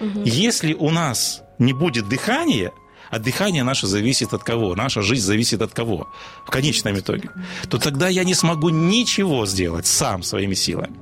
Угу. 0.00 0.22
Если 0.24 0.74
у 0.74 0.90
нас 0.90 1.42
не 1.58 1.72
будет 1.72 2.08
дыхания, 2.08 2.72
а 3.10 3.18
дыхание 3.18 3.64
наше 3.64 3.86
зависит 3.86 4.32
от 4.32 4.44
кого? 4.44 4.74
Наша 4.74 5.02
жизнь 5.02 5.24
зависит 5.24 5.62
от 5.62 5.72
кого? 5.72 6.08
В 6.46 6.50
конечном 6.50 6.98
итоге. 6.98 7.30
То 7.68 7.78
тогда 7.78 8.08
я 8.08 8.24
не 8.24 8.34
смогу 8.34 8.68
ничего 8.68 9.46
сделать 9.46 9.86
сам 9.86 10.22
своими 10.22 10.54
силами. 10.54 10.96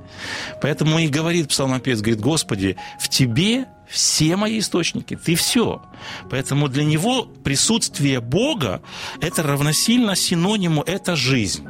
Поэтому 0.61 0.99
и 0.99 1.07
говорит 1.07 1.49
псалмопевец, 1.49 1.99
говорит, 1.99 2.21
Господи, 2.21 2.77
в 2.99 3.09
Тебе 3.09 3.67
все 3.87 4.35
мои 4.35 4.59
источники, 4.59 5.15
ты 5.15 5.35
все. 5.35 5.81
Поэтому 6.29 6.67
для 6.67 6.83
него 6.83 7.23
присутствие 7.23 8.19
Бога– 8.19 8.81
это 9.21 9.43
равносильно 9.43 10.15
синониму 10.15 10.83
«это 10.83 11.15
жизнь». 11.15 11.67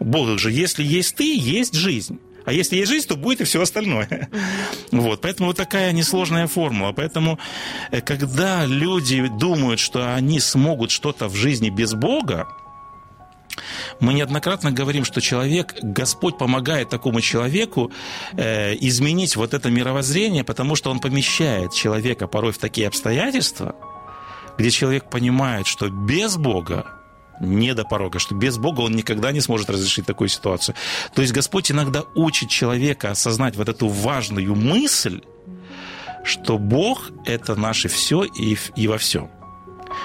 Бог 0.00 0.38
же, 0.38 0.50
если 0.50 0.84
есть 0.84 1.16
ты, 1.16 1.36
есть 1.36 1.74
жизнь. 1.74 2.18
А 2.44 2.52
если 2.52 2.76
есть 2.76 2.90
жизнь, 2.90 3.08
то 3.08 3.16
будет 3.16 3.40
и 3.40 3.44
все 3.44 3.62
остальное. 3.62 4.28
Вот, 4.90 5.20
поэтому 5.20 5.48
вот 5.48 5.56
такая 5.56 5.92
несложная 5.92 6.46
формула. 6.46 6.92
Поэтому, 6.92 7.38
э, 7.90 8.00
когда 8.00 8.64
люди 8.66 9.26
думают, 9.28 9.80
что 9.80 10.14
они 10.14 10.40
смогут 10.40 10.90
что-то 10.90 11.28
в 11.28 11.34
жизни 11.34 11.70
без 11.70 11.94
Бога, 11.94 12.46
мы 14.00 14.14
неоднократно 14.14 14.72
говорим, 14.72 15.04
что 15.04 15.20
человек, 15.20 15.74
Господь 15.82 16.38
помогает 16.38 16.88
такому 16.88 17.20
человеку 17.20 17.92
э, 18.32 18.74
изменить 18.80 19.36
вот 19.36 19.54
это 19.54 19.70
мировоззрение, 19.70 20.44
потому 20.44 20.76
что 20.76 20.90
он 20.90 21.00
помещает 21.00 21.72
человека 21.72 22.26
порой 22.26 22.52
в 22.52 22.58
такие 22.58 22.88
обстоятельства, 22.88 23.74
где 24.58 24.70
человек 24.70 25.10
понимает, 25.10 25.66
что 25.66 25.88
без 25.88 26.36
Бога 26.36 27.03
не 27.40 27.74
до 27.74 27.84
порога, 27.84 28.18
что 28.18 28.34
без 28.34 28.58
Бога 28.58 28.80
он 28.80 28.92
никогда 28.92 29.32
не 29.32 29.40
сможет 29.40 29.70
разрешить 29.70 30.06
такую 30.06 30.28
ситуацию. 30.28 30.74
То 31.14 31.22
есть 31.22 31.34
Господь 31.34 31.70
иногда 31.70 32.04
учит 32.14 32.48
человека 32.48 33.10
осознать 33.10 33.56
вот 33.56 33.68
эту 33.68 33.88
важную 33.88 34.54
мысль, 34.54 35.22
что 36.24 36.58
Бог– 36.58 37.10
это 37.26 37.54
наше 37.54 37.88
все 37.88 38.24
и, 38.24 38.56
и 38.76 38.88
во 38.88 38.98
всем. 38.98 39.30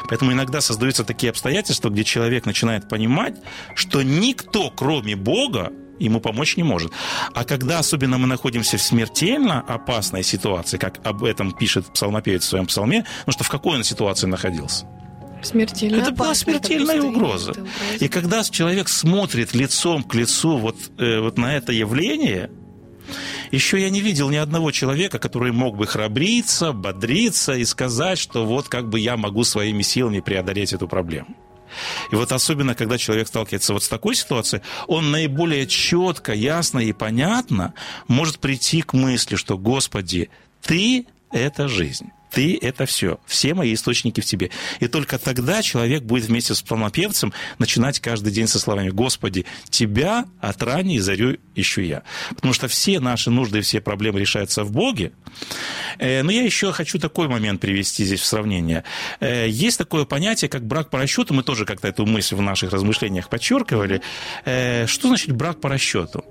Поэтому 0.08 0.32
иногда 0.32 0.62
создаются 0.62 1.04
такие 1.04 1.30
обстоятельства, 1.30 1.90
где 1.90 2.04
человек 2.04 2.46
начинает 2.46 2.88
понимать, 2.88 3.36
что 3.76 4.04
никто, 4.04 4.70
кроме 4.70 5.16
Бога, 5.16 5.72
ему 6.00 6.20
помочь 6.20 6.58
не 6.58 6.64
может. 6.64 6.92
А 7.34 7.44
когда 7.44 7.80
особенно 7.80 8.18
мы 8.18 8.28
находимся 8.28 8.78
в 8.78 8.82
смертельно 8.82 9.62
опасной 9.62 10.24
ситуации, 10.24 10.78
как 10.78 11.00
об 11.06 11.24
этом 11.24 11.52
пишет 11.52 11.92
псалмопевец 11.94 12.44
в 12.44 12.48
своем 12.48 12.66
псалме, 12.66 13.06
ну 13.26 13.34
что 13.34 13.44
в 13.44 13.50
какой 13.50 13.78
он 13.78 13.84
ситуации 13.84 14.28
находился? 14.28 14.86
Смертельная 15.42 16.02
это 16.02 16.12
была 16.12 16.34
смертельная 16.34 17.02
угроза. 17.02 17.52
угроза. 17.52 17.70
И 18.00 18.08
когда 18.08 18.44
человек 18.44 18.90
смотрит 18.90 19.54
лицом 19.54 20.04
к 20.04 20.14
лицу 20.16 20.58
вот, 20.58 20.76
э, 20.98 21.20
вот 21.20 21.38
на 21.38 21.56
это 21.56 21.72
явление, 21.72 22.52
еще 23.52 23.80
я 23.80 23.90
не 23.90 24.02
видел 24.02 24.30
ни 24.30 24.36
одного 24.36 24.72
человека, 24.72 25.20
который 25.20 25.52
мог 25.52 25.78
бы 25.78 25.88
храбриться, 25.88 26.74
бодриться 26.74 27.54
и 27.54 27.66
сказать, 27.66 28.20
что 28.20 28.46
вот 28.46 28.70
как 28.70 28.90
бы 28.90 29.00
я 29.00 29.18
могу 29.18 29.44
своими 29.44 29.82
силами 29.82 30.20
преодолеть 30.20 30.74
эту 30.74 30.88
проблему. 30.88 31.36
И 32.12 32.16
вот 32.16 32.32
особенно, 32.32 32.76
когда 32.76 32.98
человек 32.98 33.28
сталкивается 33.28 33.74
вот 33.74 33.84
с 33.84 33.90
такой 33.90 34.16
ситуацией, 34.16 34.62
он 34.88 35.12
наиболее 35.12 35.68
четко, 35.68 36.34
ясно 36.34 36.80
и 36.80 36.94
понятно 36.94 37.74
может 38.08 38.40
прийти 38.40 38.82
к 38.82 38.94
мысли, 38.94 39.36
что, 39.36 39.58
Господи, 39.58 40.30
Ты– 40.62 41.06
это 41.32 41.68
жизнь. 41.68 42.12
Ты– 42.32 42.58
это 42.62 42.86
все. 42.86 43.20
Все 43.26 43.54
мои 43.54 43.74
источники 43.74 44.22
в 44.22 44.26
тебе. 44.26 44.52
И 44.80 44.88
только 44.88 45.18
тогда 45.18 45.62
человек 45.62 46.04
будет 46.04 46.26
вместе 46.26 46.54
с 46.54 46.62
псалмопевцем 46.62 47.34
начинать 47.58 48.00
каждый 48.00 48.32
день 48.32 48.48
со 48.48 48.60
словами 48.60 48.90
«Господи, 48.90 49.46
Тебя 49.70 50.26
от 50.40 50.62
ранней 50.64 51.00
зарю 51.00 51.38
ищу 51.56 51.82
я». 51.82 52.04
Потому 52.30 52.54
что 52.54 52.68
все 52.68 53.00
наши 53.00 53.30
нужды 53.32 53.60
и 53.60 53.62
все 53.62 53.82
проблемы 53.82 54.20
решаются 54.20 54.64
в 54.64 54.72
Боге. 54.72 55.12
Э, 55.98 56.22
но 56.24 56.32
я 56.32 56.44
еще 56.44 56.72
хочу 56.72 57.00
такой 57.00 57.28
момент 57.28 57.62
привести 57.62 58.06
здесь 58.06 58.22
в 58.22 58.26
сравнение. 58.26 58.84
Э, 59.20 59.48
есть 59.48 59.78
такое 59.78 60.06
понятие, 60.06 60.50
как 60.50 60.66
брак 60.66 60.90
по 60.90 61.00
расчету. 61.00 61.34
Мы 61.34 61.44
тоже 61.44 61.66
как-то 61.66 61.88
эту 61.88 62.06
мысль 62.06 62.36
в 62.36 62.42
наших 62.42 62.72
размышлениях 62.72 63.30
подчеркивали. 63.30 64.02
Э, 64.46 64.86
что 64.88 65.08
значит 65.08 65.32
брак 65.32 65.60
по 65.60 65.70
расчету? 65.70 66.24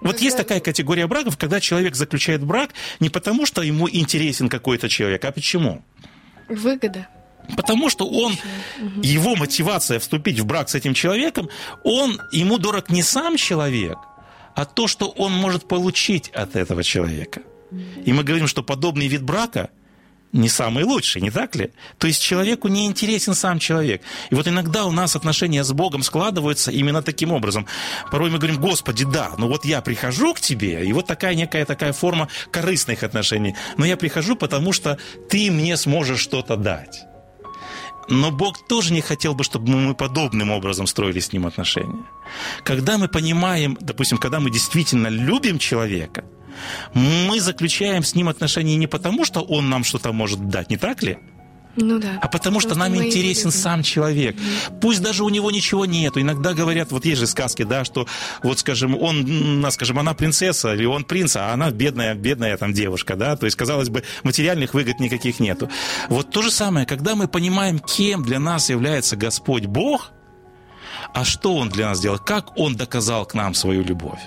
Вот 0.00 0.20
есть 0.20 0.36
такая 0.36 0.60
категория 0.60 1.06
браков, 1.06 1.36
когда 1.36 1.60
человек 1.60 1.94
заключает 1.94 2.44
брак 2.44 2.70
не 3.00 3.10
потому, 3.10 3.46
что 3.46 3.62
ему 3.62 3.88
интересен 3.88 4.48
какой-то 4.48 4.88
человек, 4.88 5.24
а 5.24 5.32
почему? 5.32 5.82
Выгода. 6.48 7.06
Потому 7.56 7.90
что 7.90 8.08
он, 8.08 8.36
его 9.02 9.34
мотивация 9.36 9.98
вступить 9.98 10.38
в 10.38 10.46
брак 10.46 10.68
с 10.68 10.74
этим 10.74 10.94
человеком, 10.94 11.48
он, 11.84 12.20
ему 12.32 12.58
дорог 12.58 12.90
не 12.90 13.02
сам 13.02 13.36
человек, 13.36 13.98
а 14.54 14.64
то, 14.64 14.86
что 14.86 15.08
он 15.08 15.32
может 15.32 15.66
получить 15.66 16.28
от 16.28 16.56
этого 16.56 16.82
человека. 16.82 17.42
И 18.04 18.12
мы 18.12 18.24
говорим, 18.24 18.46
что 18.46 18.62
подобный 18.62 19.08
вид 19.08 19.22
брака 19.22 19.70
не 20.32 20.48
самый 20.48 20.84
лучший, 20.84 21.22
не 21.22 21.30
так 21.30 21.56
ли? 21.56 21.70
То 21.98 22.06
есть 22.06 22.22
человеку 22.22 22.68
не 22.68 22.86
интересен 22.86 23.34
сам 23.34 23.58
человек. 23.58 24.02
И 24.30 24.34
вот 24.34 24.46
иногда 24.46 24.84
у 24.84 24.92
нас 24.92 25.16
отношения 25.16 25.64
с 25.64 25.72
Богом 25.72 26.02
складываются 26.02 26.70
именно 26.70 27.02
таким 27.02 27.32
образом. 27.32 27.66
Порой 28.10 28.30
мы 28.30 28.38
говорим, 28.38 28.60
Господи, 28.60 29.04
да, 29.04 29.32
ну 29.38 29.48
вот 29.48 29.64
я 29.64 29.80
прихожу 29.80 30.34
к 30.34 30.40
Тебе, 30.40 30.84
и 30.84 30.92
вот 30.92 31.06
такая 31.06 31.34
некая 31.34 31.64
такая 31.64 31.92
форма 31.92 32.28
корыстных 32.50 33.02
отношений. 33.02 33.56
Но 33.76 33.84
я 33.84 33.96
прихожу, 33.96 34.36
потому 34.36 34.72
что 34.72 34.98
Ты 35.28 35.50
мне 35.50 35.76
сможешь 35.76 36.20
что-то 36.20 36.56
дать. 36.56 37.04
Но 38.08 38.32
Бог 38.32 38.66
тоже 38.66 38.92
не 38.92 39.02
хотел 39.02 39.34
бы, 39.34 39.44
чтобы 39.44 39.68
мы 39.68 39.94
подобным 39.94 40.50
образом 40.50 40.86
строили 40.86 41.20
с 41.20 41.32
Ним 41.32 41.46
отношения. 41.46 42.04
Когда 42.64 42.98
мы 42.98 43.08
понимаем, 43.08 43.76
допустим, 43.80 44.18
когда 44.18 44.40
мы 44.40 44.50
действительно 44.50 45.08
любим 45.08 45.58
человека– 45.58 46.24
мы 46.94 47.40
заключаем 47.40 48.02
с 48.02 48.14
ним 48.14 48.28
отношения 48.28 48.76
не 48.76 48.86
потому, 48.86 49.24
что 49.24 49.40
он 49.40 49.68
нам 49.68 49.84
что-то 49.84 50.12
может 50.12 50.48
дать, 50.48 50.70
не 50.70 50.76
так 50.76 51.02
ли? 51.02 51.18
Ну 51.76 51.98
да. 51.98 52.18
А 52.20 52.28
потому 52.28 52.60
что 52.60 52.74
нам 52.74 52.96
интересен 52.96 53.50
сам 53.50 53.82
человек. 53.82 54.36
Mm-hmm. 54.36 54.80
Пусть 54.80 55.02
даже 55.02 55.22
у 55.24 55.28
него 55.28 55.50
ничего 55.50 55.86
нету. 55.86 56.20
Иногда 56.20 56.52
говорят, 56.52 56.90
вот 56.90 57.04
есть 57.04 57.20
же 57.20 57.26
сказки, 57.26 57.62
да, 57.62 57.84
что 57.84 58.06
вот, 58.42 58.58
скажем, 58.58 59.00
он, 59.00 59.64
скажем, 59.70 59.98
она 59.98 60.14
принцесса, 60.14 60.74
или 60.74 60.84
он 60.84 61.04
принц, 61.04 61.36
а 61.36 61.52
она 61.52 61.70
бедная, 61.70 62.14
бедная 62.14 62.56
там 62.56 62.72
девушка, 62.72 63.14
да. 63.14 63.36
То 63.36 63.46
есть, 63.46 63.56
казалось 63.56 63.88
бы, 63.88 64.02
материальных 64.24 64.74
выгод 64.74 64.98
никаких 65.00 65.38
нету. 65.38 65.70
Вот 66.08 66.30
то 66.30 66.42
же 66.42 66.50
самое, 66.50 66.86
когда 66.86 67.14
мы 67.14 67.28
понимаем, 67.28 67.78
кем 67.78 68.24
для 68.24 68.40
нас 68.40 68.68
является 68.68 69.16
Господь 69.16 69.66
Бог, 69.66 70.10
а 71.14 71.24
что 71.24 71.56
Он 71.56 71.68
для 71.68 71.88
нас 71.88 71.98
сделал, 71.98 72.18
как 72.18 72.56
Он 72.58 72.74
доказал 72.74 73.26
к 73.26 73.34
нам 73.34 73.54
свою 73.54 73.82
любовь. 73.84 74.20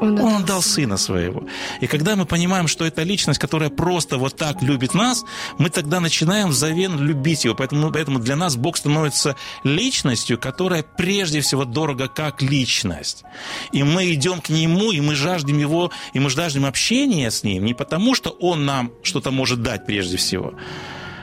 Он, 0.00 0.18
он 0.18 0.42
отдал 0.42 0.62
сына 0.62 0.96
своего. 0.96 1.44
И 1.80 1.86
когда 1.86 2.16
мы 2.16 2.24
понимаем, 2.24 2.68
что 2.68 2.84
это 2.84 3.02
личность, 3.02 3.38
которая 3.38 3.70
просто 3.70 4.16
вот 4.16 4.36
так 4.36 4.62
любит 4.62 4.94
нас, 4.94 5.24
мы 5.58 5.68
тогда 5.68 6.00
начинаем 6.00 6.48
взамен 6.48 6.98
любить 6.98 7.44
его. 7.44 7.54
Поэтому, 7.54 7.92
поэтому 7.92 8.18
для 8.18 8.36
нас 8.36 8.56
Бог 8.56 8.76
становится 8.76 9.36
личностью, 9.62 10.38
которая 10.38 10.82
прежде 10.82 11.40
всего 11.40 11.64
дорого 11.64 12.08
как 12.08 12.42
личность. 12.42 13.24
И 13.72 13.82
мы 13.82 14.12
идем 14.12 14.40
к 14.40 14.48
Нему, 14.48 14.92
и 14.92 15.00
мы 15.00 15.14
жаждем 15.14 15.58
Его, 15.58 15.90
и 16.14 16.20
мы 16.20 16.30
жаждем 16.30 16.64
общения 16.64 17.30
с 17.30 17.44
Ним 17.44 17.64
не 17.64 17.74
потому, 17.74 18.14
что 18.14 18.30
Он 18.30 18.64
нам 18.64 18.92
что-то 19.02 19.30
может 19.30 19.62
дать 19.62 19.86
прежде 19.86 20.16
всего, 20.16 20.54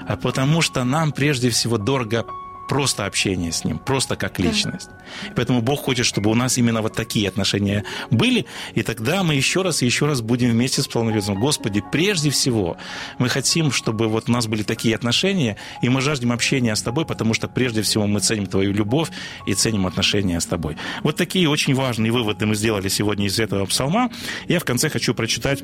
а 0.07 0.15
потому 0.17 0.61
что 0.61 0.83
нам 0.83 1.11
прежде 1.11 1.49
всего 1.49 1.77
дорого 1.77 2.25
просто 2.67 3.05
общение 3.05 3.51
с 3.51 3.63
Ним, 3.63 3.79
просто 3.79 4.15
как 4.15 4.39
личность. 4.39 4.89
Да. 4.89 5.33
Поэтому 5.35 5.61
Бог 5.61 5.81
хочет, 5.81 6.05
чтобы 6.05 6.29
у 6.29 6.35
нас 6.35 6.57
именно 6.57 6.81
вот 6.81 6.93
такие 6.93 7.27
отношения 7.27 7.83
были, 8.11 8.45
и 8.75 8.83
тогда 8.83 9.23
мы 9.23 9.35
еще 9.35 9.61
раз 9.61 9.81
и 9.81 9.85
еще 9.85 10.05
раз 10.05 10.21
будем 10.21 10.51
вместе 10.51 10.81
с 10.81 10.87
полновесом. 10.87 11.39
Господи, 11.39 11.83
прежде 11.91 12.29
всего 12.29 12.77
мы 13.19 13.29
хотим, 13.29 13.71
чтобы 13.71 14.07
вот 14.07 14.29
у 14.29 14.31
нас 14.31 14.47
были 14.47 14.63
такие 14.63 14.95
отношения, 14.95 15.57
и 15.81 15.89
мы 15.89 16.01
жаждем 16.01 16.31
общения 16.31 16.75
с 16.75 16.81
Тобой, 16.81 17.05
потому 17.05 17.33
что 17.33 17.47
прежде 17.47 17.81
всего 17.81 18.07
мы 18.07 18.19
ценим 18.19 18.47
Твою 18.47 18.73
любовь 18.73 19.09
и 19.45 19.53
ценим 19.53 19.87
отношения 19.87 20.39
с 20.39 20.45
Тобой. 20.45 20.77
Вот 21.03 21.15
такие 21.15 21.49
очень 21.49 21.73
важные 21.73 22.11
выводы 22.11 22.45
мы 22.45 22.55
сделали 22.55 22.87
сегодня 22.89 23.27
из 23.27 23.39
этого 23.39 23.65
псалма. 23.65 24.11
Я 24.47 24.59
в 24.59 24.65
конце 24.65 24.89
хочу 24.89 25.13
прочитать, 25.13 25.63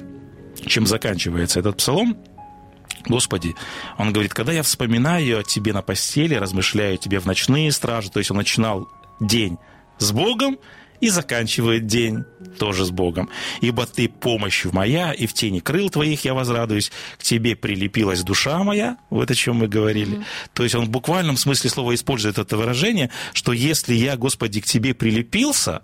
чем 0.66 0.88
заканчивается 0.88 1.60
этот 1.60 1.78
псалом. 1.78 2.18
Господи, 3.08 3.56
он 3.98 4.14
говорит, 4.14 4.34
когда 4.34 4.52
я 4.52 4.64
вспоминаю 4.64 5.40
о 5.40 5.44
тебе 5.44 5.74
на 5.74 5.82
постели, 5.82 6.36
размышляю 6.36 6.96
о 6.96 6.98
тебе 6.98 7.20
в 7.20 7.26
ночные 7.26 7.72
стражи, 7.72 8.10
то 8.10 8.20
есть 8.20 8.32
он 8.32 8.38
начинал 8.38 8.90
день 9.20 9.58
с 9.98 10.12
Богом 10.12 10.58
и 11.04 11.10
заканчивает 11.10 11.86
день 11.86 12.24
тоже 12.58 12.86
с 12.86 12.90
Богом. 12.90 13.30
Ибо 13.60 13.86
ты 13.86 14.08
помощью 14.08 14.74
моя, 14.74 15.12
и 15.12 15.28
в 15.28 15.34
тени 15.34 15.60
крыл 15.60 15.90
твоих 15.90 16.24
я 16.24 16.34
возрадуюсь, 16.34 16.94
к 17.18 17.24
тебе 17.24 17.58
прилепилась 17.58 18.24
душа 18.24 18.64
моя, 18.64 18.98
вот 19.10 19.30
о 19.30 19.36
чем 19.36 19.58
мы 19.58 19.68
говорили. 19.68 20.20
Mm-hmm. 20.20 20.50
То 20.54 20.64
есть 20.64 20.76
он 20.76 20.86
в 20.86 20.90
буквальном 20.90 21.36
смысле 21.36 21.70
слова 21.70 21.94
использует 21.94 22.38
это 22.38 22.56
выражение, 22.56 23.10
что 23.34 23.52
если 23.52 23.94
я, 23.94 24.16
Господи, 24.16 24.62
к 24.62 24.66
тебе 24.66 24.94
прилепился, 24.94 25.82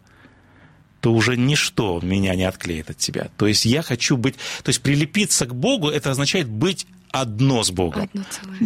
то 1.02 1.14
уже 1.14 1.36
ничто 1.36 2.00
меня 2.02 2.36
не 2.36 2.44
отклеит 2.44 2.90
от 2.90 2.98
тебя. 2.98 3.30
То 3.38 3.46
есть 3.46 3.66
я 3.66 3.82
хочу 3.82 4.16
быть... 4.16 4.36
То 4.64 4.70
есть 4.70 4.82
прилепиться 4.82 5.46
к 5.46 5.54
Богу, 5.54 5.90
это 5.90 6.12
означает 6.12 6.48
быть 6.48 6.88
одно 7.12 7.64
с 7.64 7.72
Богом. 7.72 8.04
Одно 8.04 8.24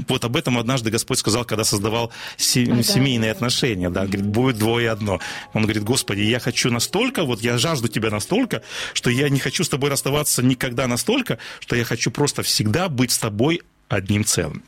вот 0.08 0.26
об 0.26 0.36
этом 0.36 0.58
однажды 0.58 0.92
Господь 0.92 1.20
сказал, 1.20 1.46
когда 1.46 1.64
создавал 1.64 2.12
се- 2.38 2.72
а, 2.72 2.84
семейные 2.84 3.32
да. 3.32 3.36
отношения. 3.36 3.90
Да, 3.90 4.06
говорит, 4.06 4.26
будет 4.26 4.58
двое 4.58 4.90
одно. 4.90 5.20
Он 5.54 5.64
говорит, 5.64 5.84
Господи, 5.84 6.22
я 6.22 6.40
хочу 6.40 6.72
настолько, 6.72 7.24
вот 7.24 7.42
я 7.42 7.58
жажду 7.58 7.88
Тебя 7.88 8.10
настолько, 8.10 8.64
что 8.94 9.10
я 9.10 9.30
не 9.30 9.40
хочу 9.40 9.64
с 9.64 9.70
Тобой 9.70 9.90
расставаться 9.90 10.44
никогда 10.44 10.88
настолько, 10.88 11.38
что 11.60 11.76
я 11.76 11.84
хочу 11.84 12.12
просто 12.12 12.44
всегда 12.44 12.90
быть 12.90 13.12
с 13.12 13.18
Тобой 13.18 13.62
одним 13.90 14.26
целым. 14.26 14.64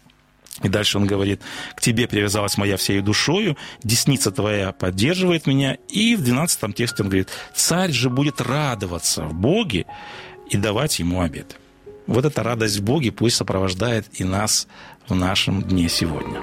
И 0.64 0.70
дальше 0.70 0.98
он 0.98 1.06
говорит, 1.06 1.42
к 1.76 1.82
тебе 1.82 2.08
привязалась 2.08 2.58
моя 2.58 2.78
всей 2.78 3.02
душою, 3.02 3.58
десница 3.84 4.32
твоя 4.32 4.72
поддерживает 4.72 5.48
меня. 5.48 5.78
И 5.90 6.16
в 6.16 6.24
12 6.24 6.74
тексте 6.74 7.04
он 7.04 7.10
говорит, 7.10 7.30
царь 7.54 7.92
же 7.92 8.10
будет 8.10 8.40
радоваться 8.40 9.24
в 9.26 9.34
Боге 9.34 9.86
и 10.50 10.56
давать 10.56 11.00
ему 11.00 11.22
обед. 11.22 11.58
Вот 12.08 12.26
эта 12.26 12.44
радость 12.44 12.80
в 12.80 12.84
Боге 12.84 13.12
пусть 13.12 13.36
сопровождает 13.36 14.06
и 14.20 14.24
нас 14.24 14.68
в 15.08 15.16
нашем 15.16 15.62
дне 15.62 15.90
сегодня. 15.90 16.42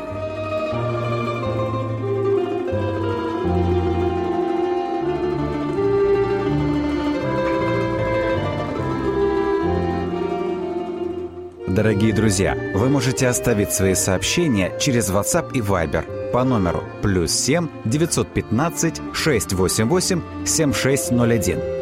Дорогие 11.68 12.12
друзья, 12.12 12.55
вы 12.75 12.90
можете 12.90 13.29
оставить 13.29 13.72
свои 13.72 13.94
сообщения 13.94 14.79
через 14.79 15.09
WhatsApp 15.11 15.53
и 15.55 15.61
Viber 15.61 16.31
по 16.31 16.44
номеру 16.44 16.85
плюс 17.01 17.33
7 17.33 17.66
915 17.87 19.01
688 19.14 20.22
7601 20.44 21.82